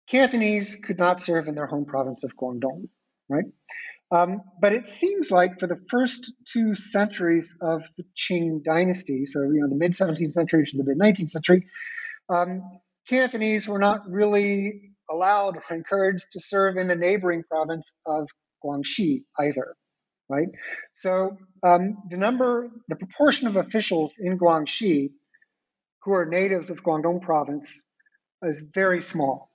Cantonese 0.08 0.78
could 0.78 0.98
not 0.98 1.22
serve 1.22 1.48
in 1.48 1.56
their 1.56 1.68
home 1.68 1.86
province 1.86 2.24
of 2.24 2.36
Guangdong, 2.36 2.88
right? 3.30 3.46
Um, 4.10 4.42
but 4.62 4.72
it 4.72 4.88
seems 4.88 5.32
like 5.32 5.60
for 5.60 5.68
the 5.68 5.80
first 5.90 6.34
two 6.46 6.74
centuries 6.74 7.58
of 7.62 7.84
the 7.98 8.06
Qing 8.16 8.63
dynasty, 8.63 9.26
so 9.26 9.42
you 9.42 9.60
know 9.62 9.68
the 9.68 9.76
mid 9.76 9.92
17th 9.92 10.32
century 10.32 10.66
to 10.66 10.78
the 10.78 10.86
mid 10.86 10.98
19th 10.98 11.30
century, 11.30 11.68
um, 12.30 12.80
Cantonese 13.10 13.68
were 13.68 13.80
not 13.80 14.10
really 14.10 14.87
allowed 15.10 15.58
or 15.58 15.76
encouraged 15.76 16.28
to 16.34 16.39
serve 16.39 16.78
in 16.78 16.88
the 16.88 16.96
neighboring 16.96 17.43
province 17.43 17.98
of 18.06 18.28
Guangxi 18.63 19.24
either, 19.39 19.76
right? 20.30 20.48
So 20.93 21.38
um, 21.63 21.98
the 22.10 22.17
number, 22.17 22.70
the 22.88 22.96
proportion 22.96 23.48
of 23.48 23.56
officials 23.56 24.17
in 24.20 24.38
Guangxi 24.38 25.12
who 26.04 26.13
are 26.13 26.26
natives 26.26 26.70
of 26.70 26.84
Guangdong 26.84 27.22
province 27.22 27.84
is 28.43 28.63
very 28.74 29.02
small, 29.02 29.52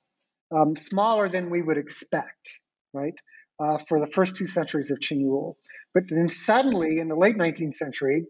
um, 0.54 0.76
smaller 0.76 1.28
than 1.28 1.50
we 1.50 1.62
would 1.62 1.78
expect, 1.78 2.60
right? 2.92 3.14
Uh, 3.58 3.78
for 3.78 4.00
the 4.00 4.12
first 4.12 4.36
two 4.36 4.46
centuries 4.46 4.90
of 4.90 4.98
Qing 4.98 5.24
rule. 5.24 5.56
But 5.94 6.04
then 6.08 6.28
suddenly, 6.28 6.98
in 6.98 7.08
the 7.08 7.14
late 7.14 7.36
19th 7.36 7.74
century, 7.74 8.26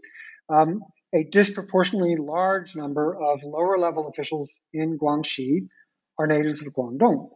um, 0.48 0.82
a 1.14 1.24
disproportionately 1.24 2.16
large 2.16 2.74
number 2.76 3.14
of 3.14 3.40
lower 3.42 3.78
level 3.78 4.08
officials 4.08 4.60
in 4.72 4.98
Guangxi 4.98 5.68
are 6.18 6.26
natives 6.26 6.62
of 6.62 6.72
Guangdong. 6.72 7.30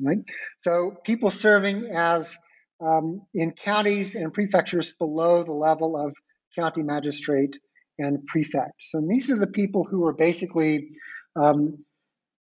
Right? 0.00 0.18
So 0.56 0.94
people 1.04 1.30
serving 1.30 1.90
as 1.92 2.36
um, 2.80 3.22
in 3.34 3.52
counties 3.52 4.14
and 4.14 4.32
prefectures 4.32 4.92
below 4.92 5.42
the 5.42 5.52
level 5.52 5.96
of 5.96 6.14
county 6.54 6.82
magistrate 6.82 7.56
and 7.98 8.24
prefects. 8.26 8.94
And 8.94 9.10
these 9.10 9.30
are 9.30 9.38
the 9.38 9.48
people 9.48 9.84
who 9.84 10.04
are 10.06 10.12
basically 10.12 10.90
um, 11.34 11.84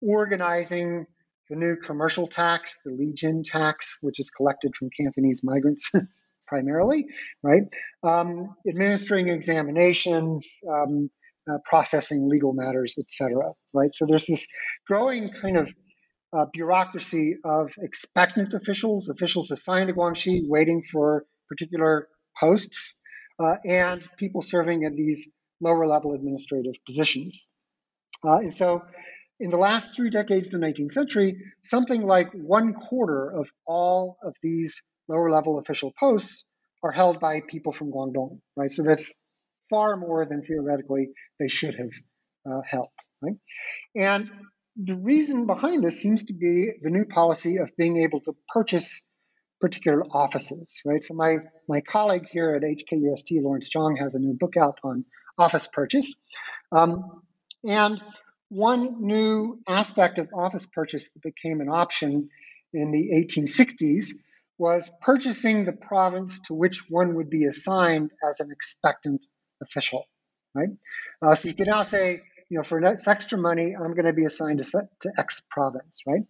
organizing 0.02 1.06
the 1.50 1.56
new 1.58 1.76
commercial 1.76 2.28
tax, 2.28 2.80
the 2.86 2.92
lijin 2.92 3.44
tax, 3.44 3.98
which 4.02 4.20
is 4.20 4.30
collected 4.30 4.74
from 4.76 4.90
Cantonese 4.90 5.42
migrants 5.44 5.92
primarily, 6.48 7.06
right? 7.44 7.64
Um, 8.04 8.56
administering 8.68 9.28
examinations, 9.28 10.62
um, 10.68 11.10
uh, 11.50 11.58
processing 11.66 12.28
legal 12.30 12.54
matters, 12.54 12.96
etc. 13.00 13.54
Right. 13.74 13.94
So 13.94 14.06
there's 14.06 14.26
this 14.26 14.48
growing 14.88 15.32
kind 15.42 15.58
of 15.58 15.74
uh, 16.34 16.46
bureaucracy 16.54 17.36
of 17.44 17.72
expectant 17.80 18.54
officials, 18.54 19.10
officials 19.10 19.52
assigned 19.52 19.88
to 19.88 19.94
Guangxi, 19.94 20.42
waiting 20.46 20.84
for 20.92 21.26
particular 21.50 22.08
posts, 22.40 22.96
uh, 23.40 23.56
and 23.66 24.08
people 24.18 24.42
serving 24.42 24.84
in 24.84 24.96
these 24.96 25.30
lower 25.60 25.88
level 25.88 26.14
administrative 26.14 26.74
positions. 26.86 27.48
Uh, 28.24 28.38
and 28.38 28.54
so, 28.54 28.82
in 29.40 29.50
the 29.50 29.58
last 29.58 29.96
three 29.96 30.12
decades 30.12 30.54
of 30.54 30.60
the 30.60 30.66
19th 30.66 30.92
century, 30.92 31.36
something 31.64 32.04
like 32.04 32.32
one 32.34 32.74
quarter 32.74 33.32
of 33.32 33.50
all 33.66 34.18
of 34.24 34.36
these 34.44 34.82
lower 35.08 35.32
level 35.32 35.58
official 35.58 35.92
posts 36.00 36.46
are 36.84 36.92
held 36.92 37.20
by 37.20 37.42
people 37.48 37.72
from 37.72 37.92
Guangdong, 37.92 38.40
right? 38.56 38.72
So 38.72 38.84
that's 38.84 39.14
far 39.72 39.98
more 39.98 40.28
than 40.28 40.44
theoretically 40.44 41.10
they 41.40 41.48
should 41.48 41.74
have 41.76 41.90
uh, 42.50 42.62
held, 42.70 42.90
right? 43.24 43.38
And 43.96 44.30
the 44.76 44.96
reason 44.96 45.48
behind 45.48 45.84
this 45.84 46.00
seems 46.00 46.26
to 46.26 46.34
be 46.34 46.72
the 46.84 46.92
new 46.92 47.06
policy 47.06 47.58
of 47.58 47.72
being 47.78 47.98
able 48.04 48.20
to 48.22 48.36
purchase 48.54 49.02
particular 49.60 50.04
offices, 50.12 50.82
right? 50.86 51.04
So 51.04 51.14
my 51.16 51.38
my 51.68 51.82
colleague 51.82 52.28
here 52.32 52.56
at 52.56 52.64
HKUST, 52.64 53.42
Lawrence 53.42 53.70
Zhang, 53.70 53.98
has 54.00 54.16
a 54.16 54.20
new 54.20 54.34
book 54.34 54.58
out 54.58 54.80
on 54.84 55.06
office 55.38 55.68
purchase, 55.72 56.16
um, 56.72 57.22
and 57.64 58.02
one 58.50 59.06
new 59.06 59.60
aspect 59.68 60.20
of 60.20 60.28
office 60.36 60.66
purchase 60.66 61.10
that 61.12 61.24
became 61.24 61.62
an 61.62 61.70
option 61.70 62.30
in 62.74 62.92
the 62.92 63.12
1860s 63.14 64.08
was 64.58 64.92
purchasing 65.02 65.66
the 65.66 65.72
province 65.72 66.40
to 66.48 66.54
which 66.54 66.84
one 66.90 67.16
would 67.16 67.30
be 67.30 67.46
assigned 67.46 68.12
as 68.28 68.40
an 68.42 68.52
expectant 68.52 69.26
official, 69.62 70.06
right? 70.54 70.70
Uh, 71.22 71.36
so 71.36 71.48
you 71.50 71.56
can 71.56 71.68
now 71.68 71.82
say, 71.84 72.22
you 72.50 72.58
know, 72.58 72.64
for 72.64 72.82
this 72.82 73.08
extra 73.08 73.38
money, 73.38 73.76
I'm 73.76 73.94
going 73.94 74.08
to 74.08 74.14
be 74.14 74.26
assigned 74.26 74.64
to, 74.64 74.90
to 75.02 75.12
X 75.18 75.42
province, 75.50 76.02
right? 76.06 76.24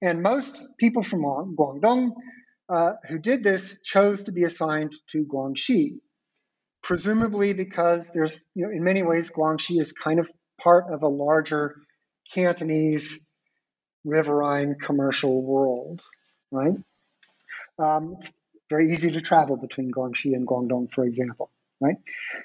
And 0.00 0.22
most 0.22 0.62
people 0.78 1.02
from 1.02 1.22
Guangdong 1.22 2.12
uh, 2.68 2.92
who 3.08 3.18
did 3.18 3.42
this 3.42 3.82
chose 3.82 4.22
to 4.24 4.32
be 4.32 4.44
assigned 4.44 4.94
to 5.08 5.24
Guangxi, 5.24 5.98
presumably 6.82 7.52
because 7.52 8.10
there's, 8.12 8.46
you 8.54 8.64
know, 8.64 8.70
in 8.70 8.84
many 8.84 9.02
ways, 9.02 9.30
Guangxi 9.30 9.80
is 9.80 9.92
kind 9.92 10.20
of 10.20 10.30
part 10.62 10.92
of 10.92 11.02
a 11.02 11.08
larger 11.08 11.76
Cantonese 12.32 13.30
riverine 14.04 14.76
commercial 14.78 15.42
world, 15.42 16.00
right? 16.50 16.76
Um, 17.78 18.16
it's 18.18 18.30
very 18.70 18.92
easy 18.92 19.10
to 19.10 19.20
travel 19.20 19.56
between 19.56 19.90
Guangxi 19.90 20.34
and 20.34 20.46
Guangdong, 20.46 20.90
for 20.92 21.04
example 21.04 21.50
right? 21.84 21.96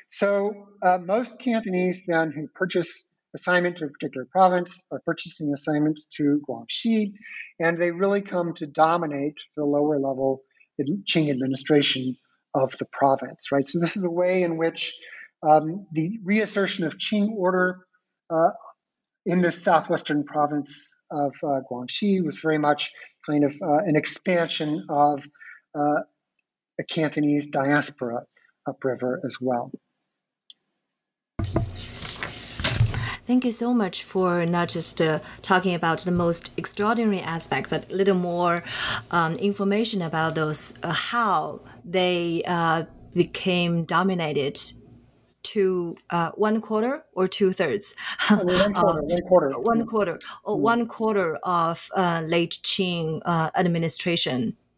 So 0.10 0.68
uh, 0.82 0.98
most 0.98 1.40
Cantonese 1.40 2.04
then 2.08 2.32
who 2.32 2.48
purchase 2.54 3.10
assignment 3.36 3.78
to 3.78 3.86
a 3.86 3.90
particular 3.90 4.28
province 4.32 4.82
are 4.92 5.02
purchasing 5.06 5.54
assignments 5.54 6.06
to 6.18 6.42
Guangxi, 6.48 7.14
and 7.60 7.82
they 7.82 7.92
really 7.92 8.22
come 8.22 8.54
to 8.56 8.68
dominate 8.68 9.38
the 9.56 9.66
lower 9.66 10.00
level 10.00 10.42
Qing 10.82 11.30
administration 11.30 12.16
of 12.54 12.78
the 12.78 12.86
province, 12.86 13.52
right? 13.52 13.68
So 13.68 13.80
this 13.80 13.98
is 13.98 14.06
a 14.06 14.10
way 14.10 14.44
in 14.44 14.58
which 14.58 14.98
um, 15.48 15.88
the 15.92 16.20
reassertion 16.24 16.86
of 16.86 16.98
Qing 16.98 17.30
order 17.32 17.80
uh, 18.30 18.52
in 19.26 19.42
the 19.42 19.52
southwestern 19.52 20.24
province 20.24 20.96
of 21.12 21.34
uh, 21.44 21.60
Guangxi 21.70 22.24
was 22.24 22.40
very 22.40 22.58
much 22.58 22.92
kind 23.30 23.44
of 23.44 23.54
uh, 23.62 23.78
an 23.86 23.96
expansion 23.96 24.86
of 24.90 25.24
uh, 25.78 26.02
a 26.80 26.84
Cantonese 26.84 27.48
diaspora 27.48 28.22
upriver 28.68 29.22
as 29.26 29.38
well. 29.42 29.72
Thank 33.30 33.46
you 33.46 33.52
so 33.52 33.76
much 33.76 34.04
for 34.04 34.44
not 34.48 34.70
just 34.70 35.00
uh, 35.00 35.20
talking 35.44 35.76
about 35.76 36.00
the 36.00 36.12
most 36.12 36.52
extraordinary 36.58 37.20
aspect, 37.20 37.70
but 37.70 37.88
a 37.92 37.94
little 37.94 38.16
more 38.16 38.64
um, 39.12 39.36
information 39.36 40.02
about 40.02 40.34
those 40.34 40.74
uh, 40.82 40.92
how 40.92 41.62
they 41.86 42.42
uh, 42.48 42.86
became 43.14 43.84
dominated 43.84 44.60
to 45.44 45.96
uh, 46.10 46.32
one 46.32 46.60
quarter 46.60 47.06
or 47.14 47.28
two 47.28 47.52
thirds. 47.52 47.96
one 48.30 48.74
quarter, 48.74 49.02
one 49.04 49.22
quarter, 49.22 49.60
one 49.60 49.86
quarter, 49.86 50.20
or 50.44 50.58
mm. 50.58 50.62
one 50.62 50.88
quarter 50.88 51.36
of 51.44 51.88
uh, 51.96 52.22
late 52.26 52.58
Qing 52.64 53.22
uh, 53.26 53.52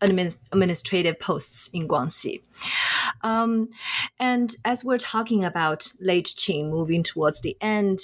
administration 0.01 0.47
administrative 0.51 1.19
posts 1.19 1.69
in 1.73 1.87
Guangxi. 1.87 2.41
Um, 3.21 3.69
and 4.19 4.55
as 4.65 4.83
we're 4.83 4.97
talking 4.97 5.43
about 5.43 5.91
late 5.99 6.27
Qing 6.27 6.69
moving 6.69 7.03
towards 7.03 7.41
the 7.41 7.57
end, 7.61 7.99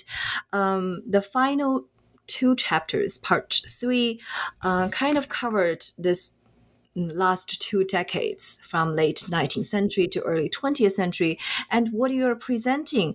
um, 0.54 1.02
the 1.08 1.22
final 1.22 1.86
two 2.28 2.56
chapters, 2.56 3.18
part 3.18 3.62
three, 3.68 4.20
uh, 4.62 4.90
kind 4.90 5.18
of 5.18 5.30
covered 5.30 5.86
this 5.98 6.34
last 6.96 7.62
two 7.62 7.84
decades 7.84 8.58
from 8.62 8.94
late 8.94 9.18
19th 9.30 9.66
century 9.66 10.08
to 10.08 10.20
early 10.22 10.50
20th 10.50 10.94
century 10.94 11.38
and 11.70 11.90
what 11.92 12.10
you're 12.12 12.36
presenting 12.36 13.14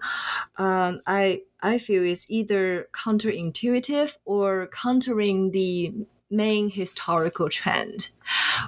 um, 0.56 1.00
i 1.08 1.40
i 1.62 1.78
feel 1.78 2.04
is 2.04 2.24
either 2.28 2.86
counterintuitive 2.92 4.14
or 4.24 4.68
countering 4.68 5.50
the 5.50 5.92
main 6.30 6.70
historical 6.70 7.48
trend 7.48 8.10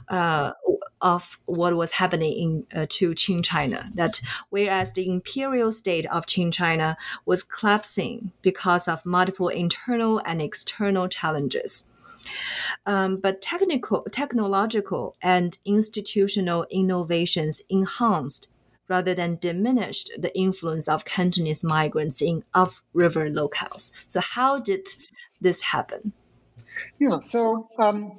uh, 0.09 0.53
of 1.01 1.39
what 1.45 1.77
was 1.77 1.93
happening 1.93 2.33
in 2.33 2.81
uh, 2.81 2.87
to 2.89 3.11
Qing 3.13 3.45
China. 3.45 3.85
That 3.95 4.21
whereas 4.51 4.93
the 4.93 5.09
imperial 5.09 5.71
state 5.71 6.07
of 6.07 6.27
Qing 6.27 6.53
China 6.53 6.97
was 7.27 7.43
collapsing 7.43 8.33
because 8.43 8.89
of 8.89 9.05
multiple 9.05 9.49
internal 9.49 10.21
and 10.25 10.41
external 10.41 11.09
challenges. 11.09 11.89
Um, 12.87 13.19
but 13.19 13.43
technical, 13.43 14.07
technological, 14.11 15.15
and 15.23 15.59
institutional 15.67 16.67
innovations 16.71 17.61
enhanced 17.69 18.51
rather 18.89 19.15
than 19.15 19.37
diminished 19.37 20.11
the 20.19 20.37
influence 20.37 20.89
of 20.89 21.05
Cantonese 21.05 21.65
migrants 21.65 22.21
in 22.21 22.45
upriver 22.55 23.29
locales. 23.31 23.93
So, 24.07 24.21
how 24.21 24.59
did 24.59 24.87
this 25.41 25.61
happen? 25.63 26.13
Yeah, 26.99 27.21
so 27.21 27.67
um, 27.79 28.13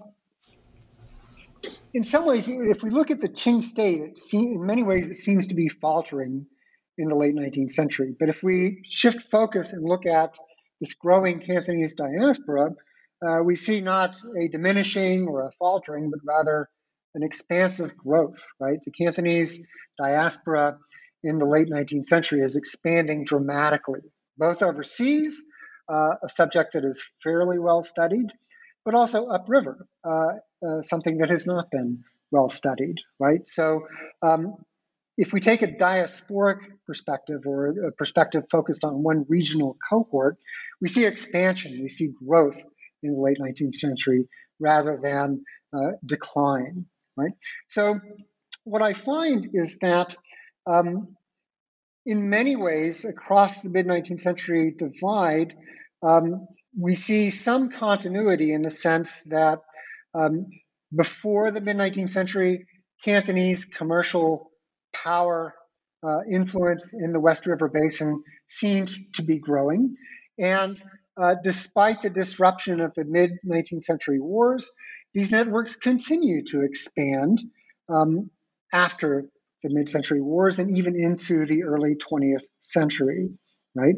in 1.95 2.03
some 2.03 2.25
ways, 2.25 2.49
if 2.49 2.83
we 2.83 2.89
look 2.89 3.09
at 3.09 3.21
the 3.21 3.29
Qing 3.29 3.63
state, 3.63 4.01
it 4.01 4.19
in 4.33 4.65
many 4.65 4.83
ways 4.83 5.09
it 5.09 5.15
seems 5.15 5.47
to 5.47 5.55
be 5.55 5.69
faltering 5.69 6.45
in 6.97 7.07
the 7.07 7.15
late 7.15 7.33
19th 7.33 7.71
century. 7.71 8.13
But 8.19 8.27
if 8.27 8.43
we 8.43 8.81
shift 8.83 9.31
focus 9.31 9.71
and 9.71 9.81
look 9.81 10.05
at 10.05 10.35
this 10.81 10.93
growing 10.93 11.39
Cantonese 11.39 11.93
diaspora, 11.93 12.71
uh, 13.25 13.41
we 13.43 13.55
see 13.55 13.79
not 13.79 14.17
a 14.37 14.49
diminishing 14.49 15.25
or 15.25 15.47
a 15.47 15.51
faltering, 15.53 16.11
but 16.11 16.19
rather 16.25 16.69
an 17.13 17.23
expansive 17.23 17.95
growth, 17.95 18.41
right? 18.59 18.79
The 18.83 18.91
Cantonese 18.91 19.65
diaspora 19.97 20.77
in 21.23 21.37
the 21.37 21.45
late 21.45 21.69
19th 21.69 22.07
century 22.07 22.41
is 22.41 22.57
expanding 22.57 23.23
dramatically, 23.23 24.01
both 24.37 24.61
overseas, 24.61 25.41
uh, 25.89 26.15
a 26.21 26.27
subject 26.27 26.73
that 26.73 26.83
is 26.83 27.01
fairly 27.23 27.57
well 27.57 27.81
studied, 27.81 28.33
but 28.83 28.95
also 28.95 29.27
upriver, 29.27 29.87
uh, 30.03 30.33
uh, 30.65 30.81
something 30.81 31.19
that 31.19 31.29
has 31.29 31.45
not 31.45 31.69
been 31.71 32.03
well 32.31 32.49
studied, 32.49 32.95
right? 33.19 33.47
So 33.47 33.87
um, 34.21 34.55
if 35.17 35.31
we 35.31 35.39
take 35.39 35.61
a 35.61 35.67
diasporic 35.67 36.59
perspective 36.85 37.43
or 37.45 37.87
a 37.87 37.91
perspective 37.91 38.43
focused 38.51 38.83
on 38.83 39.03
one 39.03 39.25
regional 39.29 39.77
cohort, 39.89 40.37
we 40.81 40.87
see 40.87 41.05
expansion, 41.05 41.79
we 41.81 41.89
see 41.89 42.13
growth 42.25 42.61
in 43.01 43.13
the 43.13 43.19
late 43.19 43.37
19th 43.39 43.75
century 43.75 44.27
rather 44.59 44.99
than 45.01 45.43
uh, 45.73 45.91
decline, 46.05 46.85
right? 47.15 47.33
So 47.67 47.99
what 48.63 48.81
I 48.81 48.93
find 48.93 49.49
is 49.53 49.77
that 49.79 50.15
um, 50.65 51.15
in 52.05 52.29
many 52.29 52.55
ways 52.55 53.05
across 53.05 53.61
the 53.61 53.69
mid 53.69 53.87
19th 53.87 54.21
century 54.21 54.75
divide, 54.77 55.55
um, 56.03 56.47
we 56.77 56.95
see 56.95 57.29
some 57.29 57.69
continuity 57.69 58.51
in 58.51 58.63
the 58.63 58.69
sense 58.69 59.23
that 59.23 59.61
um, 60.15 60.47
before 60.95 61.51
the 61.51 61.61
mid 61.61 61.77
19th 61.77 62.11
century, 62.11 62.65
Cantonese 63.03 63.65
commercial 63.65 64.51
power 64.93 65.53
uh, 66.03 66.19
influence 66.31 66.93
in 66.93 67.11
the 67.11 67.19
West 67.19 67.45
River 67.45 67.67
Basin 67.67 68.23
seemed 68.47 68.91
to 69.15 69.23
be 69.23 69.39
growing. 69.39 69.95
And 70.37 70.81
uh, 71.17 71.35
despite 71.43 72.01
the 72.01 72.09
disruption 72.09 72.81
of 72.81 72.93
the 72.93 73.05
mid 73.05 73.31
19th 73.45 73.83
century 73.83 74.19
wars, 74.19 74.69
these 75.13 75.31
networks 75.31 75.75
continue 75.75 76.43
to 76.45 76.61
expand 76.61 77.41
um, 77.89 78.29
after 78.73 79.25
the 79.63 79.69
mid 79.73 79.89
century 79.89 80.21
wars 80.21 80.59
and 80.59 80.77
even 80.77 80.95
into 80.95 81.45
the 81.45 81.63
early 81.63 81.95
20th 81.95 82.43
century, 82.61 83.29
right? 83.73 83.95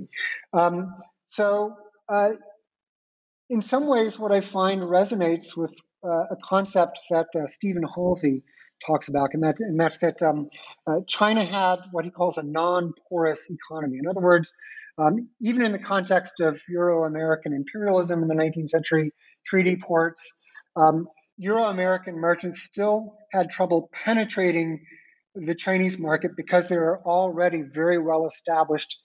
Um, 0.53 0.95
so, 1.25 1.75
uh, 2.07 2.31
in 3.49 3.61
some 3.61 3.87
ways, 3.87 4.19
what 4.19 4.31
I 4.31 4.41
find 4.41 4.81
resonates 4.81 5.55
with 5.55 5.73
a 6.07 6.37
concept 6.43 6.99
that 7.09 7.27
uh, 7.35 7.45
Stephen 7.47 7.83
Halsey 7.83 8.43
talks 8.85 9.07
about, 9.07 9.31
and, 9.33 9.43
that, 9.43 9.59
and 9.59 9.79
that's 9.79 9.97
that 9.99 10.21
um, 10.21 10.49
uh, 10.85 10.99
China 11.07 11.43
had 11.43 11.77
what 11.91 12.05
he 12.05 12.11
calls 12.11 12.37
a 12.37 12.43
non 12.43 12.93
porous 13.09 13.49
economy. 13.49 13.97
In 13.99 14.07
other 14.07 14.21
words, 14.21 14.53
um, 14.97 15.29
even 15.41 15.61
in 15.63 15.71
the 15.71 15.79
context 15.79 16.39
of 16.39 16.59
Euro 16.69 17.05
American 17.05 17.53
imperialism 17.53 18.21
in 18.21 18.27
the 18.27 18.35
19th 18.35 18.69
century, 18.69 19.11
treaty 19.45 19.75
ports, 19.75 20.33
um, 20.75 21.07
Euro 21.37 21.65
American 21.65 22.15
merchants 22.15 22.63
still 22.63 23.15
had 23.31 23.49
trouble 23.49 23.89
penetrating 23.91 24.85
the 25.35 25.53
Chinese 25.53 25.99
market 25.99 26.31
because 26.35 26.67
there 26.67 26.85
are 26.85 27.01
already 27.05 27.61
very 27.61 27.99
well 27.99 28.25
established 28.25 28.99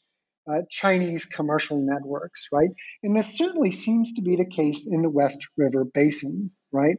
uh, 0.51 0.63
Chinese 0.71 1.27
commercial 1.27 1.85
networks, 1.85 2.49
right? 2.51 2.71
And 3.03 3.15
this 3.15 3.37
certainly 3.37 3.71
seems 3.71 4.15
to 4.15 4.23
be 4.23 4.37
the 4.37 4.49
case 4.49 4.87
in 4.91 5.03
the 5.03 5.11
West 5.11 5.47
River 5.57 5.85
Basin, 5.85 6.51
right? 6.73 6.97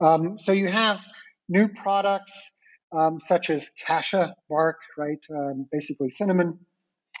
Um, 0.00 0.38
so 0.38 0.52
you 0.52 0.68
have 0.68 1.00
new 1.48 1.68
products 1.68 2.58
um, 2.92 3.20
such 3.20 3.50
as 3.50 3.70
cassia 3.86 4.34
bark, 4.48 4.78
right? 4.96 5.24
Um, 5.30 5.66
basically 5.70 6.10
cinnamon, 6.10 6.58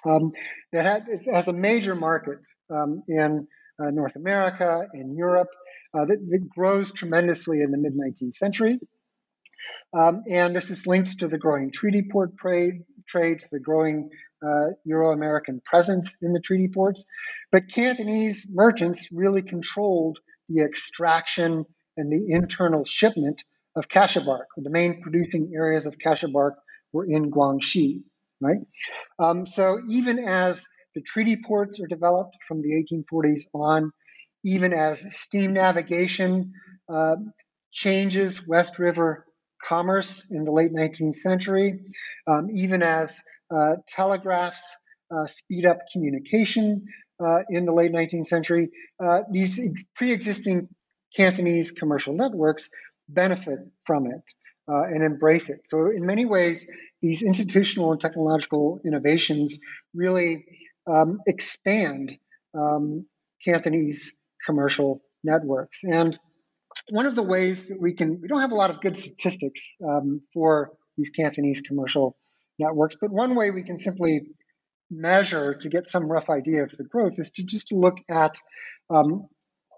um, 0.04 0.32
that 0.72 0.84
had, 0.84 1.24
has 1.32 1.48
a 1.48 1.52
major 1.52 1.94
market 1.94 2.38
um, 2.70 3.02
in 3.08 3.46
uh, 3.78 3.90
North 3.90 4.16
America, 4.16 4.86
in 4.94 5.14
Europe, 5.14 5.48
uh, 5.94 6.04
that, 6.04 6.18
that, 6.30 6.48
grows 6.48 6.92
tremendously 6.92 7.60
in 7.60 7.70
the 7.70 7.78
mid 7.78 7.94
19th 7.94 8.34
century. 8.34 8.78
Um, 9.92 10.22
and 10.30 10.54
this 10.54 10.70
is 10.70 10.86
linked 10.86 11.18
to 11.20 11.28
the 11.28 11.38
growing 11.38 11.70
treaty 11.70 12.06
port 12.10 12.36
trade, 12.38 12.84
trade 13.06 13.40
the 13.50 13.58
growing 13.58 14.10
uh, 14.42 14.68
Euro 14.84 15.12
American 15.12 15.60
presence 15.64 16.16
in 16.22 16.32
the 16.32 16.40
treaty 16.40 16.68
ports. 16.68 17.04
But 17.52 17.68
Cantonese 17.68 18.48
merchants 18.50 19.08
really 19.12 19.42
controlled 19.42 20.18
the 20.48 20.62
extraction 20.62 21.66
and 22.00 22.12
the 22.12 22.34
internal 22.34 22.84
shipment 22.84 23.44
of 23.76 23.88
cassia 23.88 24.22
bark. 24.22 24.48
The 24.56 24.70
main 24.70 25.00
producing 25.02 25.52
areas 25.54 25.86
of 25.86 25.98
cassia 25.98 26.28
bark 26.28 26.54
were 26.92 27.06
in 27.06 27.30
Guangxi 27.30 28.02
right? 28.40 28.58
Um, 29.18 29.46
so 29.46 29.80
even 29.88 30.18
as 30.18 30.66
the 30.94 31.02
treaty 31.02 31.36
ports 31.36 31.80
are 31.80 31.86
developed 31.86 32.36
from 32.48 32.62
the 32.62 32.70
1840s 32.70 33.42
on, 33.54 33.92
even 34.44 34.72
as 34.72 35.04
steam 35.14 35.52
navigation 35.52 36.52
uh, 36.92 37.16
changes 37.70 38.46
West 38.46 38.78
River 38.78 39.26
commerce 39.62 40.30
in 40.30 40.44
the 40.44 40.52
late 40.52 40.72
19th 40.72 41.14
century, 41.14 41.80
um, 42.26 42.48
even 42.54 42.82
as 42.82 43.20
uh, 43.54 43.74
telegraphs 43.86 44.84
uh, 45.14 45.26
speed 45.26 45.66
up 45.66 45.78
communication 45.92 46.84
uh, 47.22 47.40
in 47.50 47.66
the 47.66 47.72
late 47.72 47.92
19th 47.92 48.26
century, 48.26 48.70
uh, 49.04 49.20
these 49.30 49.84
pre 49.94 50.10
existing 50.12 50.68
Cantonese 51.16 51.70
commercial 51.72 52.14
networks 52.14 52.70
benefit 53.08 53.58
from 53.84 54.06
it 54.06 54.22
uh, 54.70 54.82
and 54.84 55.02
embrace 55.02 55.50
it. 55.50 55.66
So, 55.66 55.90
in 55.90 56.06
many 56.06 56.24
ways, 56.24 56.70
these 57.02 57.22
institutional 57.22 57.92
and 57.92 58.00
technological 58.00 58.80
innovations 58.84 59.58
really 59.94 60.44
um, 60.86 61.20
expand 61.26 62.12
um, 62.54 63.06
Cantonese 63.44 64.16
commercial 64.46 65.02
networks. 65.24 65.80
And 65.82 66.18
one 66.90 67.06
of 67.06 67.14
the 67.14 67.22
ways 67.22 67.68
that 67.68 67.80
we 67.80 67.94
can, 67.94 68.20
we 68.20 68.28
don't 68.28 68.40
have 68.40 68.52
a 68.52 68.56
lot 68.56 68.70
of 68.70 68.80
good 68.80 68.96
statistics 68.96 69.76
um, 69.86 70.22
for 70.32 70.72
these 70.96 71.10
Cantonese 71.10 71.60
commercial 71.60 72.16
networks, 72.58 72.96
but 73.00 73.10
one 73.10 73.34
way 73.34 73.50
we 73.50 73.64
can 73.64 73.78
simply 73.78 74.22
measure 74.90 75.54
to 75.54 75.68
get 75.68 75.86
some 75.86 76.10
rough 76.10 76.28
idea 76.28 76.64
of 76.64 76.70
the 76.76 76.84
growth 76.84 77.18
is 77.18 77.30
to 77.30 77.44
just 77.44 77.72
look 77.72 77.96
at 78.10 78.36
um, 78.90 79.26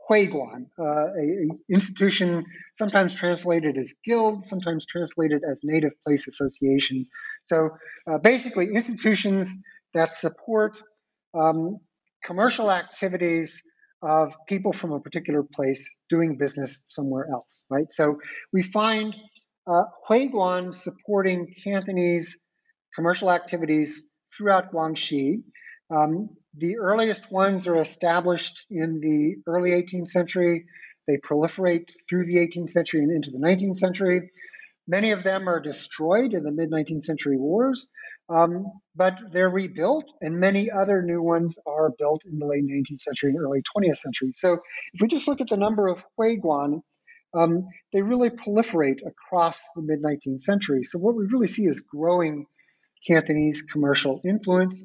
Huiguan, 0.08 0.66
uh, 0.78 0.84
a, 0.84 1.20
a, 1.20 1.48
institution 1.70 2.44
sometimes 2.74 3.14
translated 3.14 3.78
as 3.78 3.94
guild, 4.04 4.46
sometimes 4.46 4.84
translated 4.86 5.42
as 5.48 5.60
native 5.62 5.92
place 6.04 6.26
association. 6.26 7.06
So 7.44 7.70
uh, 8.10 8.18
basically, 8.18 8.74
institutions 8.74 9.56
that 9.94 10.10
support 10.10 10.82
um, 11.34 11.78
commercial 12.24 12.70
activities 12.70 13.62
of 14.02 14.32
people 14.48 14.72
from 14.72 14.92
a 14.92 15.00
particular 15.00 15.44
place 15.54 15.96
doing 16.10 16.36
business 16.36 16.82
somewhere 16.86 17.28
else, 17.32 17.62
right? 17.70 17.90
So 17.90 18.18
we 18.52 18.62
find 18.62 19.14
uh, 19.66 19.84
Huiguan 20.08 20.74
supporting 20.74 21.54
Cantonese 21.62 22.44
commercial 22.94 23.30
activities 23.30 24.06
throughout 24.36 24.72
Guangxi. 24.72 25.42
Um, 25.94 26.30
the 26.54 26.78
earliest 26.78 27.30
ones 27.30 27.66
are 27.66 27.80
established 27.80 28.66
in 28.70 29.00
the 29.00 29.36
early 29.50 29.70
18th 29.70 30.08
century. 30.08 30.66
They 31.06 31.16
proliferate 31.16 31.88
through 32.08 32.26
the 32.26 32.36
18th 32.36 32.70
century 32.70 33.00
and 33.00 33.10
into 33.10 33.30
the 33.30 33.38
19th 33.38 33.76
century. 33.76 34.30
Many 34.86 35.12
of 35.12 35.22
them 35.22 35.48
are 35.48 35.60
destroyed 35.60 36.34
in 36.34 36.42
the 36.42 36.52
mid 36.52 36.70
19th 36.70 37.04
century 37.04 37.36
wars, 37.36 37.88
um, 38.28 38.66
but 38.94 39.18
they're 39.32 39.48
rebuilt, 39.48 40.04
and 40.20 40.40
many 40.40 40.70
other 40.70 41.02
new 41.02 41.22
ones 41.22 41.58
are 41.66 41.92
built 41.98 42.22
in 42.26 42.38
the 42.38 42.46
late 42.46 42.64
19th 42.64 43.00
century 43.00 43.30
and 43.30 43.40
early 43.40 43.62
20th 43.76 43.98
century. 43.98 44.32
So 44.32 44.54
if 44.92 45.00
we 45.00 45.08
just 45.08 45.28
look 45.28 45.40
at 45.40 45.48
the 45.48 45.56
number 45.56 45.88
of 45.88 46.04
Huiguan, 46.18 46.82
um, 47.34 47.68
they 47.92 48.02
really 48.02 48.30
proliferate 48.30 49.00
across 49.06 49.62
the 49.74 49.82
mid 49.82 50.02
19th 50.02 50.40
century. 50.40 50.82
So 50.84 50.98
what 50.98 51.14
we 51.14 51.26
really 51.26 51.46
see 51.46 51.64
is 51.64 51.80
growing 51.80 52.46
Cantonese 53.06 53.62
commercial 53.62 54.20
influence. 54.24 54.84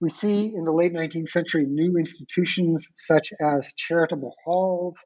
We 0.00 0.10
see 0.10 0.54
in 0.54 0.64
the 0.64 0.72
late 0.72 0.92
19th 0.92 1.28
century 1.28 1.64
new 1.66 1.96
institutions 1.96 2.88
such 2.96 3.32
as 3.40 3.72
charitable 3.74 4.34
halls, 4.44 5.04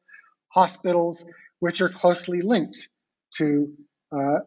hospitals, 0.49 1.25
which 1.61 1.81
are 1.81 1.89
closely 1.89 2.43
linked 2.43 2.89
to 3.37 3.73
uh, 4.13 4.41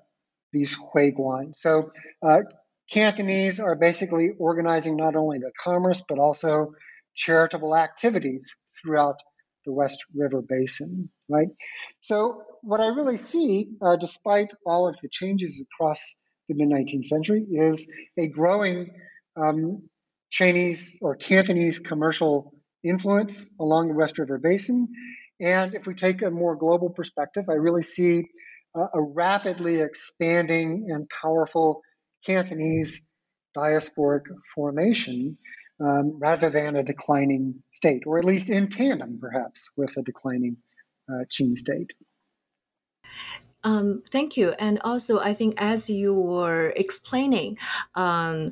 these 0.51 0.77
Huiguan. 0.77 1.55
So 1.55 1.91
uh, 2.21 2.41
Cantonese 2.89 3.59
are 3.59 3.75
basically 3.75 4.31
organizing 4.37 4.97
not 4.97 5.15
only 5.15 5.39
the 5.39 5.51
commerce 5.63 6.01
but 6.07 6.19
also 6.19 6.73
charitable 7.15 7.75
activities 7.75 8.55
throughout 8.81 9.15
the 9.65 9.71
West 9.71 10.03
River 10.13 10.41
Basin, 10.41 11.09
right? 11.29 11.47
So 12.01 12.43
what 12.61 12.81
I 12.81 12.87
really 12.87 13.17
see, 13.17 13.69
uh, 13.81 13.95
despite 13.95 14.51
all 14.65 14.87
of 14.87 14.95
the 15.01 15.09
changes 15.09 15.61
across 15.61 16.15
the 16.49 16.55
mid 16.55 16.69
19th 16.69 17.05
century, 17.05 17.45
is 17.49 17.91
a 18.17 18.27
growing 18.27 18.91
um, 19.37 19.83
Chinese 20.33 20.97
or 20.99 21.15
Cantonese 21.15 21.77
commercial 21.77 22.55
influence 22.83 23.49
along 23.59 23.87
the 23.87 23.93
West 23.93 24.17
River 24.17 24.39
Basin. 24.39 24.87
And 25.39 25.75
if 25.75 25.85
we 25.85 25.93
take 25.93 26.23
a 26.23 26.31
more 26.31 26.55
global 26.55 26.89
perspective, 26.89 27.45
I 27.49 27.53
really 27.53 27.83
see 27.83 28.25
a 28.75 28.99
rapidly 28.99 29.81
expanding 29.81 30.87
and 30.89 31.07
powerful 31.21 31.81
Cantonese 32.25 33.07
diasporic 33.55 34.23
formation 34.55 35.37
um, 35.79 36.17
rather 36.19 36.49
than 36.49 36.77
a 36.77 36.83
declining 36.83 37.61
state, 37.71 38.03
or 38.07 38.17
at 38.17 38.25
least 38.25 38.49
in 38.49 38.69
tandem, 38.69 39.19
perhaps, 39.21 39.69
with 39.77 39.95
a 39.97 40.01
declining 40.01 40.57
uh, 41.07 41.25
Qing 41.31 41.55
state. 41.55 41.91
Um, 43.63 44.03
thank 44.09 44.35
you. 44.35 44.49
And 44.59 44.79
also, 44.83 45.19
I 45.19 45.33
think 45.33 45.55
as 45.57 45.89
you 45.89 46.13
were 46.13 46.73
explaining, 46.75 47.57
um, 47.95 48.51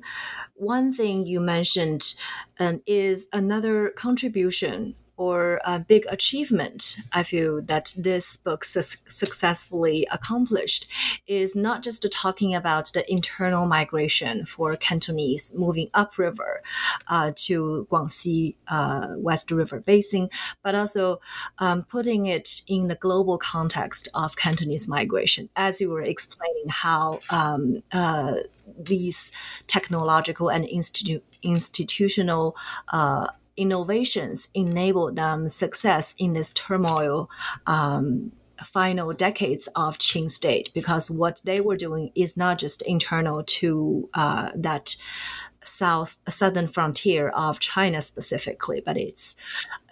one 0.56 0.94
thing 0.94 1.26
you 1.26 1.42
mentioned 1.42 2.14
um, 2.60 2.82
is 2.86 3.28
another 3.34 3.90
contribution 3.90 4.96
or 5.18 5.60
a 5.66 5.80
big 5.80 6.06
achievement 6.10 6.98
I 7.14 7.24
feel 7.24 7.62
that 7.64 7.94
this 7.98 8.38
book 8.38 8.64
su- 8.64 8.98
successfully 9.08 10.08
accomplished 10.12 10.88
is 11.28 11.56
not 11.56 11.84
just 11.84 12.06
talking 12.12 12.54
about 12.56 12.92
the 12.94 13.10
internal 13.12 13.66
migration 13.66 14.46
for 14.46 14.76
Cantonese 14.76 15.54
moving 15.56 15.90
upriver 15.94 16.62
uh, 17.08 17.32
to 17.36 17.88
Guangxi 17.92 18.56
uh, 18.68 19.16
West 19.18 19.52
River 19.52 19.80
Basin, 19.80 20.30
but 20.64 20.76
also 20.76 21.20
um, 21.60 21.84
putting 21.84 22.26
it 22.26 22.62
in 22.68 22.88
the 22.88 22.96
global 22.96 23.38
context 23.38 24.08
of 24.14 24.36
Cantonese 24.36 24.88
migration, 24.88 25.50
as 25.56 25.82
you 25.82 25.90
were 25.90 26.02
explaining 26.02 26.70
how 26.70 27.20
um, 27.30 27.84
uh, 27.92 28.36
these 28.78 29.32
technological 29.68 30.50
and 30.50 30.66
institu- 30.66 31.22
institutional 31.44 32.56
uh, 32.92 33.28
innovations 33.62 34.50
enabled 34.56 35.16
them 35.16 35.48
success 35.48 36.16
in 36.18 36.34
this 36.34 36.52
turmoil 36.52 37.30
um, 37.68 38.32
final 38.64 39.14
decades 39.14 39.68
of 39.76 40.00
Qing 40.00 40.32
state 40.32 40.72
because 40.74 41.12
what 41.12 41.42
they 41.46 41.62
were 41.62 41.78
doing 41.78 42.12
is 42.16 42.36
not 42.36 42.58
just 42.58 42.82
internal 42.82 43.44
to 43.44 44.10
uh, 44.16 44.50
that 44.56 44.96
south 45.64 46.18
southern 46.28 46.68
frontier 46.68 47.30
of 47.30 47.60
China 47.60 48.02
specifically, 48.02 48.82
but 48.84 48.98
it's 48.98 49.36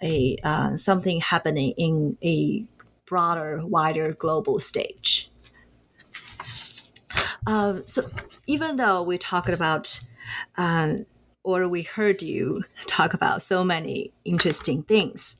a 0.02 0.36
uh, 0.42 0.76
something 0.76 1.20
happening 1.20 1.72
in 1.76 2.16
a 2.24 2.64
broader, 3.06 3.64
wider 3.64 4.12
global 4.12 4.58
stage. 4.58 5.30
Um, 7.46 7.86
so 7.86 8.02
even 8.48 8.76
though 8.76 9.02
we 9.02 9.16
talked 9.16 9.48
about 9.48 10.00
um, 10.56 11.06
or 11.42 11.68
we 11.68 11.82
heard 11.82 12.22
you 12.22 12.64
talk 12.86 13.14
about 13.14 13.42
so 13.42 13.64
many 13.64 14.12
interesting 14.24 14.82
things. 14.82 15.36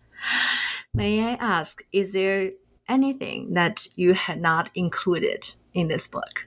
May 0.95 1.23
I 1.23 1.33
ask, 1.35 1.83
is 1.93 2.13
there 2.13 2.51
anything 2.89 3.55
that 3.55 3.87
you 3.97 4.15
had 4.15 4.41
not 4.41 4.71
included 4.75 5.53
in 5.73 5.89
this 5.89 6.09
book? 6.09 6.47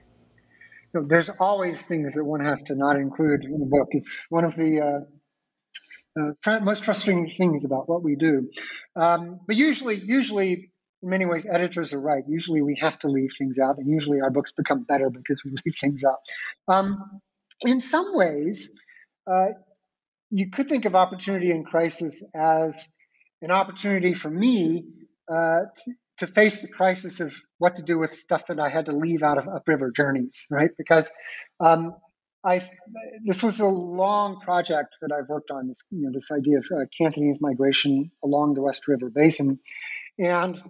there's 1.02 1.28
always 1.28 1.82
things 1.82 2.14
that 2.14 2.24
one 2.24 2.44
has 2.44 2.62
to 2.62 2.74
not 2.74 2.96
include 2.96 3.44
in 3.44 3.54
a 3.54 3.66
book. 3.66 3.88
It's 3.90 4.24
one 4.28 4.44
of 4.44 4.54
the 4.54 5.04
uh, 6.20 6.30
uh, 6.46 6.60
most 6.60 6.84
frustrating 6.84 7.32
things 7.36 7.64
about 7.64 7.88
what 7.88 8.02
we 8.02 8.16
do. 8.16 8.50
Um, 8.94 9.40
but 9.46 9.56
usually, 9.56 9.96
usually, 9.96 10.70
in 11.02 11.08
many 11.08 11.26
ways, 11.26 11.46
editors 11.46 11.92
are 11.92 12.00
right. 12.00 12.22
Usually, 12.28 12.62
we 12.62 12.78
have 12.80 12.98
to 13.00 13.08
leave 13.08 13.30
things 13.38 13.58
out, 13.58 13.78
and 13.78 13.90
usually, 13.90 14.20
our 14.20 14.30
books 14.30 14.52
become 14.52 14.84
better 14.84 15.10
because 15.10 15.42
we 15.44 15.50
leave 15.64 15.74
things 15.80 16.04
out. 16.04 16.18
Um, 16.68 17.20
in 17.62 17.80
some 17.80 18.14
ways, 18.14 18.78
uh, 19.30 19.46
you 20.30 20.50
could 20.50 20.68
think 20.68 20.84
of 20.84 20.94
opportunity 20.94 21.50
and 21.50 21.66
crisis 21.66 22.24
as 22.34 22.96
an 23.42 23.50
opportunity 23.50 24.14
for 24.14 24.30
me 24.30 24.84
uh, 25.30 25.60
to, 25.76 25.92
to, 26.18 26.26
face 26.26 26.60
the 26.60 26.68
crisis 26.68 27.20
of 27.20 27.34
what 27.58 27.76
to 27.76 27.82
do 27.82 27.98
with 27.98 28.14
stuff 28.18 28.46
that 28.48 28.58
I 28.58 28.68
had 28.68 28.86
to 28.86 28.92
leave 28.92 29.22
out 29.22 29.38
of 29.38 29.48
upriver 29.48 29.90
journeys, 29.90 30.46
right? 30.50 30.70
Because 30.76 31.10
um, 31.60 31.94
I 32.44 32.68
this 33.24 33.42
was 33.42 33.60
a 33.60 33.66
long 33.66 34.40
project 34.40 34.96
that 35.00 35.12
I've 35.12 35.28
worked 35.28 35.50
on 35.50 35.66
this 35.66 35.84
you 35.90 36.02
know 36.02 36.10
this 36.12 36.30
idea 36.30 36.58
of 36.58 36.66
uh, 36.70 36.84
Cantonese 36.96 37.40
migration 37.40 38.10
along 38.22 38.54
the 38.54 38.60
West 38.60 38.86
River 38.86 39.08
Basin, 39.08 39.58
and 40.18 40.60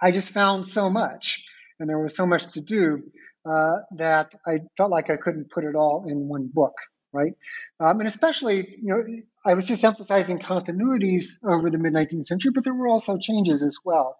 I 0.00 0.10
just 0.10 0.28
found 0.28 0.66
so 0.66 0.90
much, 0.90 1.42
and 1.78 1.88
there 1.88 1.98
was 1.98 2.14
so 2.14 2.26
much 2.26 2.52
to 2.52 2.60
do 2.60 3.02
uh, 3.48 3.78
that 3.96 4.34
I 4.46 4.60
felt 4.76 4.90
like 4.90 5.08
I 5.08 5.16
couldn't 5.16 5.50
put 5.50 5.64
it 5.64 5.74
all 5.74 6.04
in 6.06 6.28
one 6.28 6.50
book 6.52 6.74
right? 7.12 7.32
Um, 7.78 8.00
and 8.00 8.08
especially, 8.08 8.76
you 8.82 8.88
know, 8.88 9.04
I 9.44 9.54
was 9.54 9.64
just 9.64 9.84
emphasizing 9.84 10.38
continuities 10.38 11.42
over 11.44 11.70
the 11.70 11.78
mid 11.78 11.92
19th 11.92 12.26
century, 12.26 12.52
but 12.54 12.64
there 12.64 12.74
were 12.74 12.88
also 12.88 13.18
changes 13.18 13.62
as 13.62 13.78
well. 13.84 14.16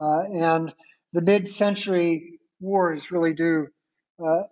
Uh, 0.00 0.22
and 0.22 0.74
the 1.12 1.22
mid 1.22 1.48
century 1.48 2.40
wars 2.60 3.10
really 3.10 3.34
do 3.34 3.68
uh, 4.24 4.42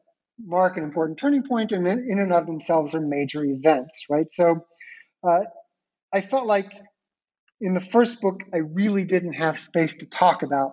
mark 0.45 0.77
an 0.77 0.85
important 0.85 1.19
turning 1.19 1.43
point, 1.43 1.73
and 1.73 1.87
in 1.87 2.19
and 2.19 2.33
of 2.33 2.47
themselves 2.47 2.95
are 2.95 3.01
major 3.01 3.45
events, 3.45 4.07
right? 4.09 4.31
So 4.31 4.65
uh, 5.27 5.41
I 6.13 6.21
felt 6.21 6.47
like 6.47 6.73
in 7.61 7.75
the 7.75 7.81
first 7.81 8.21
book, 8.21 8.41
I 8.53 8.59
really 8.59 9.05
didn't 9.05 9.35
have 9.35 9.59
space 9.59 9.97
to 9.97 10.07
talk 10.09 10.43
about 10.43 10.73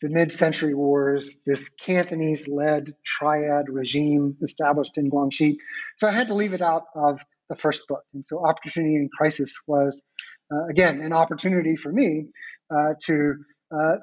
the 0.00 0.08
mid 0.08 0.32
century 0.32 0.74
wars, 0.74 1.42
this 1.44 1.70
Cantonese 1.70 2.46
led 2.48 2.94
triad 3.04 3.66
regime 3.68 4.36
established 4.42 4.96
in 4.96 5.10
Guangxi. 5.10 5.56
So 5.96 6.06
I 6.06 6.12
had 6.12 6.28
to 6.28 6.34
leave 6.34 6.52
it 6.52 6.62
out 6.62 6.84
of 6.94 7.20
the 7.48 7.56
first 7.56 7.88
book. 7.88 8.04
And 8.14 8.24
so 8.24 8.46
Opportunity 8.46 8.96
and 8.96 9.10
Crisis 9.10 9.60
was, 9.66 10.04
uh, 10.52 10.66
again, 10.66 11.00
an 11.00 11.12
opportunity 11.12 11.76
for 11.76 11.90
me 11.90 12.26
uh, 12.70 12.94
to 13.06 13.34
uh, 13.76 13.96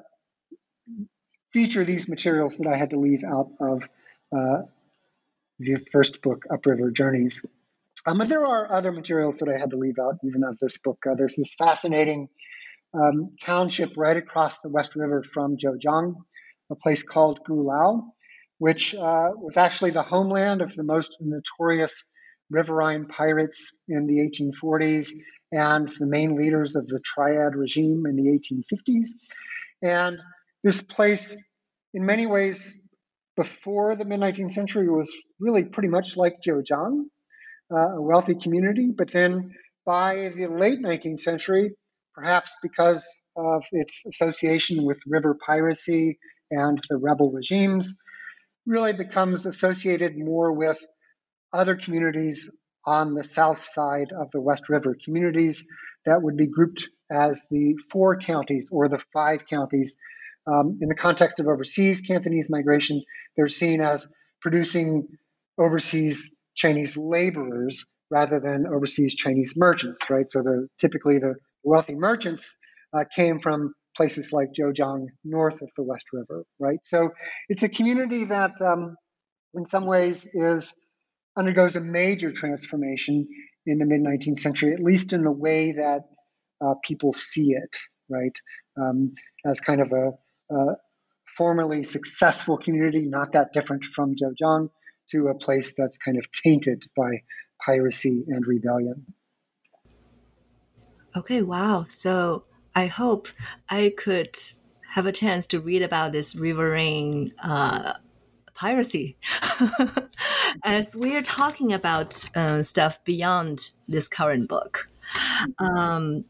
feature 1.52 1.84
these 1.84 2.08
materials 2.08 2.58
that 2.58 2.66
I 2.66 2.76
had 2.76 2.90
to 2.90 2.98
leave 2.98 3.24
out 3.24 3.50
of 3.60 3.82
uh, 4.36 4.62
the 5.58 5.78
first 5.90 6.20
book, 6.20 6.44
Upriver 6.50 6.90
Journeys. 6.90 7.40
Um, 8.04 8.18
but 8.18 8.28
there 8.28 8.44
are 8.44 8.70
other 8.70 8.92
materials 8.92 9.38
that 9.38 9.48
I 9.48 9.58
had 9.58 9.70
to 9.70 9.76
leave 9.76 9.98
out 9.98 10.18
even 10.22 10.44
of 10.44 10.58
this 10.60 10.78
book. 10.78 10.98
Uh, 11.08 11.14
there's 11.14 11.36
this 11.36 11.54
fascinating 11.54 12.28
um, 12.94 13.36
township 13.40 13.96
right 13.96 14.16
across 14.16 14.60
the 14.60 14.68
West 14.68 14.96
River 14.96 15.22
from 15.22 15.56
Jiujiang, 15.56 16.14
a 16.70 16.74
place 16.76 17.02
called 17.02 17.40
Gulao, 17.48 18.10
which 18.58 18.94
uh, 18.94 19.30
was 19.36 19.56
actually 19.56 19.90
the 19.90 20.02
homeland 20.02 20.62
of 20.62 20.74
the 20.74 20.82
most 20.82 21.16
notorious 21.20 22.08
riverine 22.50 23.06
pirates 23.06 23.76
in 23.88 24.06
the 24.06 24.18
1840s 24.18 25.10
and 25.52 25.90
the 25.98 26.06
main 26.06 26.36
leaders 26.36 26.74
of 26.74 26.86
the 26.86 27.00
Triad 27.00 27.54
regime 27.54 28.04
in 28.06 28.16
the 28.16 28.38
1850s. 28.38 29.08
And 29.82 30.18
this 30.64 30.82
place, 30.82 31.36
in 31.94 32.04
many 32.06 32.26
ways, 32.26 32.88
before 33.36 33.94
the 33.96 34.04
mid 34.04 34.20
19th 34.20 34.52
century, 34.52 34.88
was 34.88 35.12
really 35.38 35.64
pretty 35.64 35.88
much 35.88 36.16
like 36.16 36.40
Jiujiang, 36.46 37.04
uh, 37.70 37.96
a 37.96 38.02
wealthy 38.02 38.34
community. 38.34 38.92
But 38.96 39.12
then 39.12 39.52
by 39.84 40.32
the 40.36 40.46
late 40.46 40.80
19th 40.80 41.20
century, 41.20 41.72
perhaps 42.16 42.56
because 42.62 43.20
of 43.36 43.62
its 43.72 44.06
association 44.06 44.84
with 44.84 44.98
river 45.06 45.36
piracy 45.46 46.18
and 46.50 46.80
the 46.88 46.96
rebel 46.96 47.30
regimes, 47.30 47.94
really 48.64 48.94
becomes 48.94 49.44
associated 49.44 50.16
more 50.16 50.52
with 50.52 50.78
other 51.52 51.76
communities 51.76 52.58
on 52.84 53.14
the 53.14 53.22
south 53.22 53.64
side 53.64 54.12
of 54.18 54.30
the 54.30 54.40
West 54.40 54.68
River, 54.68 54.96
communities 55.04 55.66
that 56.06 56.22
would 56.22 56.36
be 56.36 56.46
grouped 56.46 56.88
as 57.10 57.46
the 57.50 57.74
four 57.90 58.16
counties 58.16 58.70
or 58.72 58.88
the 58.88 59.02
five 59.12 59.46
counties. 59.46 59.96
Um, 60.46 60.78
in 60.80 60.88
the 60.88 60.94
context 60.94 61.40
of 61.40 61.48
overseas 61.48 62.00
Cantonese 62.00 62.48
migration, 62.48 63.02
they're 63.36 63.48
seen 63.48 63.80
as 63.80 64.12
producing 64.40 65.08
overseas 65.58 66.38
Chinese 66.54 66.96
laborers 66.96 67.84
rather 68.10 68.38
than 68.38 68.66
overseas 68.66 69.16
Chinese 69.16 69.54
merchants, 69.56 70.08
right? 70.08 70.30
So 70.30 70.42
the 70.42 70.68
typically 70.78 71.18
the 71.18 71.34
wealthy 71.66 71.94
merchants 71.94 72.58
uh, 72.96 73.04
came 73.14 73.40
from 73.40 73.74
places 73.96 74.32
like 74.32 74.52
Jiujiang, 74.52 75.06
north 75.24 75.60
of 75.60 75.68
the 75.76 75.82
West 75.82 76.06
River, 76.12 76.44
right? 76.58 76.78
So 76.84 77.10
it's 77.48 77.62
a 77.62 77.68
community 77.68 78.24
that, 78.24 78.52
um, 78.60 78.96
in 79.54 79.64
some 79.64 79.86
ways, 79.86 80.28
is 80.34 80.86
undergoes 81.36 81.76
a 81.76 81.80
major 81.80 82.30
transformation 82.30 83.26
in 83.66 83.78
the 83.78 83.86
mid 83.86 84.00
19th 84.00 84.40
century, 84.40 84.72
at 84.72 84.80
least 84.80 85.12
in 85.12 85.22
the 85.22 85.32
way 85.32 85.72
that 85.72 86.02
uh, 86.64 86.74
people 86.82 87.12
see 87.12 87.52
it, 87.52 87.76
right? 88.08 88.32
Um, 88.80 89.14
as 89.44 89.60
kind 89.60 89.80
of 89.80 89.92
a, 89.92 90.54
a, 90.54 90.76
formerly 91.36 91.82
successful 91.82 92.56
community, 92.56 93.02
not 93.02 93.32
that 93.32 93.52
different 93.52 93.84
from 93.84 94.14
Jiujiang, 94.14 94.70
to 95.10 95.28
a 95.28 95.34
place 95.34 95.74
that's 95.76 95.98
kind 95.98 96.16
of 96.16 96.24
tainted 96.32 96.82
by 96.96 97.22
piracy 97.64 98.24
and 98.28 98.46
rebellion. 98.46 99.04
Okay, 101.16 101.40
wow. 101.40 101.86
So 101.88 102.44
I 102.74 102.86
hope 102.86 103.28
I 103.70 103.94
could 103.96 104.36
have 104.90 105.06
a 105.06 105.12
chance 105.12 105.46
to 105.48 105.60
read 105.60 105.82
about 105.82 106.12
this 106.12 106.36
riverine 106.36 107.32
uh, 107.42 107.94
piracy 108.54 109.16
as 110.64 110.94
we 110.94 111.16
are 111.16 111.22
talking 111.22 111.72
about 111.72 112.24
uh, 112.34 112.62
stuff 112.62 113.02
beyond 113.04 113.70
this 113.88 114.08
current 114.08 114.48
book. 114.48 114.88
Um, 115.58 116.24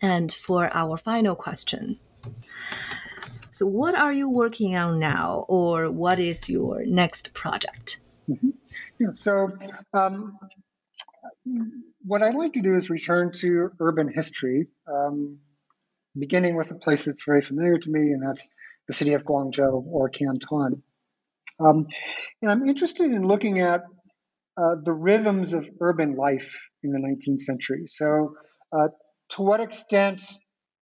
and 0.00 0.32
for 0.32 0.70
our 0.74 0.96
final 0.96 1.34
question. 1.34 1.98
So, 3.50 3.66
what 3.66 3.94
are 3.94 4.12
you 4.12 4.28
working 4.28 4.76
on 4.76 4.98
now, 4.98 5.44
or 5.48 5.90
what 5.90 6.18
is 6.18 6.50
your 6.50 6.84
next 6.84 7.32
project? 7.34 8.00
Mm-hmm. 8.28 8.50
Yeah, 8.98 9.12
so, 9.12 9.50
um, 9.92 10.38
what 12.04 12.22
I'd 12.22 12.34
like 12.34 12.54
to 12.54 12.62
do 12.62 12.76
is 12.76 12.90
return 12.90 13.32
to 13.40 13.70
urban 13.80 14.08
history, 14.12 14.68
um, 14.86 15.38
beginning 16.18 16.56
with 16.56 16.70
a 16.70 16.74
place 16.74 17.04
that's 17.04 17.24
very 17.24 17.42
familiar 17.42 17.78
to 17.78 17.90
me, 17.90 18.12
and 18.12 18.22
that's 18.22 18.50
the 18.86 18.94
city 18.94 19.14
of 19.14 19.24
Guangzhou 19.24 19.84
or 19.86 20.08
Canton. 20.08 20.82
Um, 21.60 21.86
and 22.42 22.50
I'm 22.50 22.68
interested 22.68 23.10
in 23.12 23.26
looking 23.26 23.60
at 23.60 23.82
uh, 24.56 24.76
the 24.82 24.92
rhythms 24.92 25.52
of 25.52 25.68
urban 25.80 26.16
life 26.16 26.50
in 26.82 26.92
the 26.92 26.98
19th 26.98 27.40
century. 27.40 27.84
So, 27.86 28.34
uh, 28.72 28.88
to 29.30 29.42
what 29.42 29.60
extent 29.60 30.22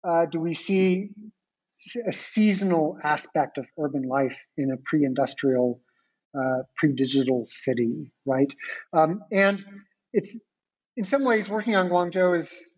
uh, 0.07 0.27
do 0.27 0.41
we 0.41 0.55
see 0.55 1.11
a 2.07 2.13
seasonal 2.13 2.99
aspect 3.03 3.59
of 3.59 3.67
urban 3.79 4.03
life 4.03 4.39
in 4.57 4.71
a 4.71 4.77
pre-industrial, 4.77 5.81
uh, 6.39 6.63
pre-digital 6.77 7.45
city, 7.47 8.11
right? 8.27 8.53
Um, 8.93 9.21
and 9.31 9.65
it's 10.15 10.39
in 10.97 11.05
some 11.05 11.25
ways 11.25 11.49
working 11.49 11.77
on 11.77 11.89
Guangzhou 11.89 12.37
is 12.39 12.73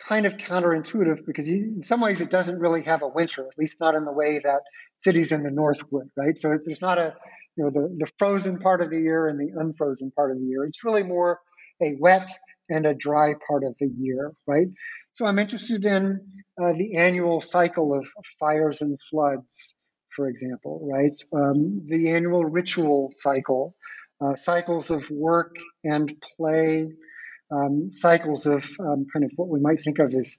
kind 0.00 0.26
of 0.26 0.36
counterintuitive 0.36 1.24
because 1.26 1.48
you, 1.48 1.74
in 1.76 1.82
some 1.82 2.00
ways 2.00 2.20
it 2.20 2.30
doesn't 2.30 2.60
really 2.60 2.82
have 2.82 3.02
a 3.02 3.08
winter, 3.08 3.42
at 3.42 3.58
least 3.58 3.80
not 3.80 3.94
in 3.94 4.04
the 4.04 4.12
way 4.12 4.40
that 4.42 4.60
cities 4.96 5.32
in 5.32 5.42
the 5.42 5.50
north 5.50 5.82
would, 5.90 6.08
right? 6.16 6.38
So 6.38 6.58
there's 6.64 6.82
not 6.82 6.98
a 6.98 7.14
you 7.56 7.64
know 7.64 7.70
the, 7.70 7.96
the 7.98 8.10
frozen 8.18 8.58
part 8.58 8.80
of 8.82 8.90
the 8.90 9.00
year 9.00 9.28
and 9.28 9.38
the 9.38 9.60
unfrozen 9.60 10.10
part 10.12 10.30
of 10.30 10.38
the 10.38 10.44
year. 10.44 10.64
It's 10.64 10.84
really 10.84 11.02
more 11.02 11.40
a 11.82 11.96
wet 11.98 12.30
and 12.68 12.86
a 12.86 12.94
dry 12.94 13.34
part 13.48 13.64
of 13.64 13.76
the 13.80 13.90
year, 13.96 14.32
right? 14.46 14.66
So 15.12 15.26
I'm 15.26 15.38
interested 15.38 15.84
in 15.84 16.20
uh, 16.60 16.72
the 16.74 16.96
annual 16.96 17.40
cycle 17.40 17.94
of 17.94 18.06
fires 18.38 18.82
and 18.82 18.98
floods, 19.10 19.74
for 20.14 20.28
example, 20.28 20.88
right? 20.92 21.18
Um, 21.34 21.82
the 21.86 22.10
annual 22.10 22.44
ritual 22.44 23.12
cycle, 23.16 23.74
cycles 24.34 24.90
of 24.90 25.10
work 25.10 25.56
and 25.84 26.12
play, 26.36 26.88
um, 27.50 27.90
cycles 27.90 28.46
of 28.46 28.68
um, 28.80 29.06
kind 29.12 29.24
of 29.24 29.30
what 29.36 29.48
we 29.48 29.60
might 29.60 29.82
think 29.82 29.98
of 29.98 30.14
as 30.14 30.38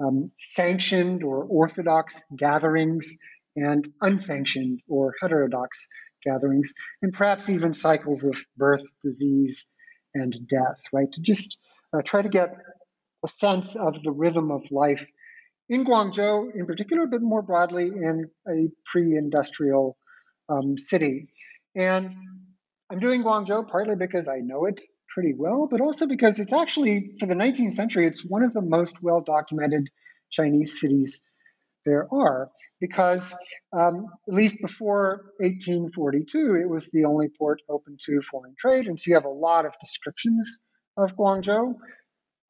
um, 0.00 0.30
sanctioned 0.36 1.22
or 1.22 1.44
orthodox 1.44 2.22
gatherings 2.36 3.16
and 3.56 3.88
unsanctioned 4.02 4.80
or 4.88 5.14
heterodox 5.20 5.86
gatherings, 6.24 6.72
and 7.02 7.12
perhaps 7.12 7.48
even 7.48 7.72
cycles 7.72 8.24
of 8.24 8.36
birth, 8.56 8.82
disease, 9.02 9.68
and 10.14 10.34
death, 10.48 10.80
right? 10.92 11.10
To 11.12 11.20
just 11.20 11.58
uh, 11.92 12.02
try 12.02 12.22
to 12.22 12.28
get 12.28 12.54
a 13.24 13.28
sense 13.28 13.76
of 13.76 14.02
the 14.02 14.10
rhythm 14.10 14.50
of 14.50 14.70
life 14.70 15.06
in 15.68 15.84
Guangzhou 15.84 16.54
in 16.54 16.66
particular, 16.66 17.06
but 17.06 17.22
more 17.22 17.42
broadly 17.42 17.86
in 17.86 18.30
a 18.48 18.68
pre 18.84 19.16
industrial 19.16 19.96
um, 20.48 20.78
city. 20.78 21.28
And 21.74 22.14
I'm 22.90 23.00
doing 23.00 23.24
Guangzhou 23.24 23.66
partly 23.68 23.96
because 23.96 24.28
I 24.28 24.38
know 24.38 24.66
it 24.66 24.80
pretty 25.08 25.34
well, 25.34 25.66
but 25.70 25.80
also 25.80 26.06
because 26.06 26.38
it's 26.38 26.52
actually, 26.52 27.14
for 27.18 27.26
the 27.26 27.34
19th 27.34 27.72
century, 27.72 28.06
it's 28.06 28.24
one 28.24 28.42
of 28.42 28.52
the 28.52 28.60
most 28.60 29.02
well 29.02 29.20
documented 29.20 29.88
Chinese 30.30 30.80
cities 30.80 31.20
there 31.84 32.06
are. 32.12 32.50
Because 32.78 33.34
um, 33.72 34.06
at 34.28 34.34
least 34.34 34.60
before 34.60 35.32
1842, 35.38 36.56
it 36.56 36.68
was 36.68 36.90
the 36.90 37.06
only 37.06 37.28
port 37.28 37.62
open 37.70 37.96
to 38.04 38.20
foreign 38.30 38.54
trade. 38.58 38.86
And 38.86 39.00
so 39.00 39.08
you 39.08 39.14
have 39.14 39.24
a 39.24 39.30
lot 39.30 39.64
of 39.64 39.72
descriptions 39.80 40.58
of 40.96 41.16
Guangzhou. 41.16 41.74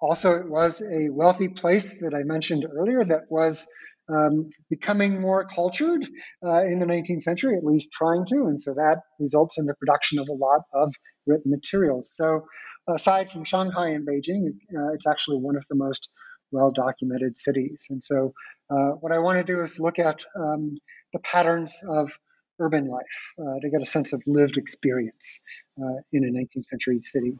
Also, 0.00 0.32
it 0.34 0.48
was 0.48 0.82
a 0.82 1.08
wealthy 1.10 1.48
place 1.48 2.00
that 2.00 2.12
I 2.12 2.24
mentioned 2.24 2.66
earlier 2.70 3.04
that 3.04 3.30
was 3.30 3.66
um, 4.08 4.50
becoming 4.70 5.20
more 5.20 5.44
cultured 5.44 6.06
uh, 6.44 6.62
in 6.62 6.78
the 6.78 6.86
19th 6.86 7.22
century, 7.22 7.56
at 7.56 7.64
least 7.64 7.92
trying 7.92 8.24
to. 8.26 8.46
And 8.46 8.60
so 8.60 8.74
that 8.74 9.02
results 9.18 9.58
in 9.58 9.66
the 9.66 9.74
production 9.74 10.18
of 10.18 10.28
a 10.28 10.32
lot 10.32 10.62
of 10.72 10.92
written 11.26 11.50
materials. 11.50 12.12
So, 12.14 12.46
aside 12.88 13.30
from 13.30 13.44
Shanghai 13.44 13.88
and 13.88 14.06
Beijing, 14.06 14.48
uh, 14.76 14.92
it's 14.94 15.06
actually 15.06 15.38
one 15.38 15.56
of 15.56 15.64
the 15.68 15.76
most 15.76 16.08
well 16.52 16.70
documented 16.70 17.36
cities. 17.36 17.86
And 17.90 18.02
so, 18.02 18.32
uh, 18.70 18.92
what 19.00 19.12
I 19.12 19.18
want 19.18 19.44
to 19.44 19.52
do 19.52 19.60
is 19.60 19.80
look 19.80 19.98
at 19.98 20.24
um, 20.36 20.76
the 21.12 21.18
patterns 21.20 21.82
of 21.88 22.10
urban 22.58 22.88
life 22.88 23.02
uh, 23.38 23.60
to 23.60 23.70
get 23.70 23.82
a 23.82 23.86
sense 23.86 24.12
of 24.12 24.22
lived 24.26 24.56
experience 24.56 25.40
uh, 25.80 26.00
in 26.12 26.24
a 26.24 26.28
19th 26.28 26.64
century 26.64 27.00
city. 27.02 27.38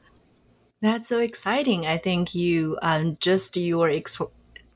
That's 0.83 1.09
so 1.09 1.21
exciting. 1.21 1.87
I 1.87 1.97
think 1.97 2.35
you 2.35 2.79
um, 2.83 3.17
just 3.21 3.57
your 3.57 3.89
ex- 3.89 4.21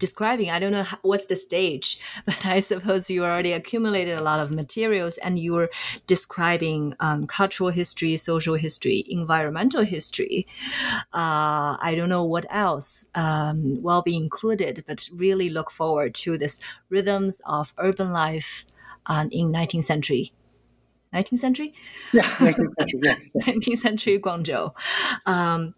describing. 0.01 0.51
I 0.51 0.59
don't 0.59 0.73
know 0.73 0.83
how, 0.83 0.99
what's 1.03 1.27
the 1.27 1.37
stage, 1.37 2.01
but 2.27 2.45
I 2.45 2.59
suppose 2.59 3.09
you 3.09 3.23
already 3.23 3.53
accumulated 3.53 4.19
a 4.19 4.23
lot 4.23 4.41
of 4.41 4.51
materials 4.51 5.19
and 5.19 5.39
you're 5.39 5.71
describing 6.09 6.95
um, 6.99 7.29
cultural 7.29 7.71
history, 7.71 8.17
social 8.17 8.57
history, 8.57 9.05
environmental 9.09 9.85
history. 9.85 10.49
Uh, 11.13 11.79
I 11.81 11.95
don't 11.97 12.09
know 12.09 12.25
what 12.25 12.47
else 12.51 13.07
um, 13.15 13.81
will 13.81 14.03
be 14.03 14.17
included, 14.17 14.83
but 14.89 15.09
really 15.15 15.49
look 15.49 15.71
forward 15.71 16.15
to 16.17 16.37
this 16.37 16.59
rhythms 16.89 17.41
of 17.47 17.73
urban 17.79 18.11
life 18.11 18.67
um, 19.07 19.29
in 19.31 19.53
19th 19.53 19.85
century 19.85 20.33
19th 21.13 21.39
century? 21.39 21.75
Yeah, 22.13 22.23
19th 22.23 22.71
century, 22.71 23.01
yes. 23.03 23.31
yes. 23.35 23.49
19th 23.57 23.79
century 23.79 24.21
Guangzhou. 24.21 24.73
Um, 25.27 25.75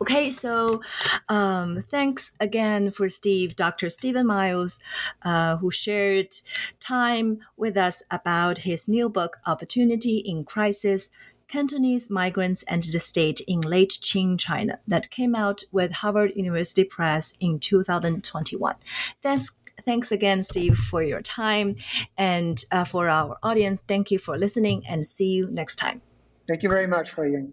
Okay, 0.00 0.30
so 0.30 0.80
um, 1.28 1.82
thanks 1.82 2.32
again 2.40 2.90
for 2.90 3.08
Steve, 3.10 3.54
Dr. 3.54 3.90
Steven 3.90 4.26
Miles, 4.26 4.80
uh, 5.22 5.58
who 5.58 5.70
shared 5.70 6.34
time 6.80 7.40
with 7.56 7.76
us 7.76 8.02
about 8.10 8.58
his 8.58 8.88
new 8.88 9.10
book, 9.10 9.38
Opportunity 9.46 10.16
in 10.18 10.44
Crisis 10.44 11.10
Cantonese 11.50 12.08
Migrants 12.08 12.62
and 12.62 12.82
the 12.82 13.00
State 13.00 13.40
in 13.46 13.60
Late 13.60 13.98
Qing 14.00 14.38
China, 14.38 14.78
that 14.86 15.10
came 15.10 15.34
out 15.34 15.64
with 15.72 15.90
Harvard 15.92 16.32
University 16.36 16.84
Press 16.84 17.34
in 17.40 17.58
2021. 17.58 18.76
Thanks 19.20 19.50
thanks 19.84 20.12
again, 20.12 20.42
Steve, 20.42 20.76
for 20.76 21.02
your 21.02 21.22
time. 21.22 21.76
And 22.16 22.62
uh, 22.70 22.84
for 22.84 23.08
our 23.08 23.36
audience, 23.42 23.80
thank 23.80 24.10
you 24.10 24.18
for 24.18 24.38
listening 24.38 24.86
and 24.88 25.06
see 25.06 25.30
you 25.30 25.48
next 25.50 25.76
time. 25.76 26.02
Thank 26.48 26.62
you 26.62 26.68
very 26.68 26.86
much, 26.86 27.10
Hui 27.10 27.32
Ying. 27.32 27.52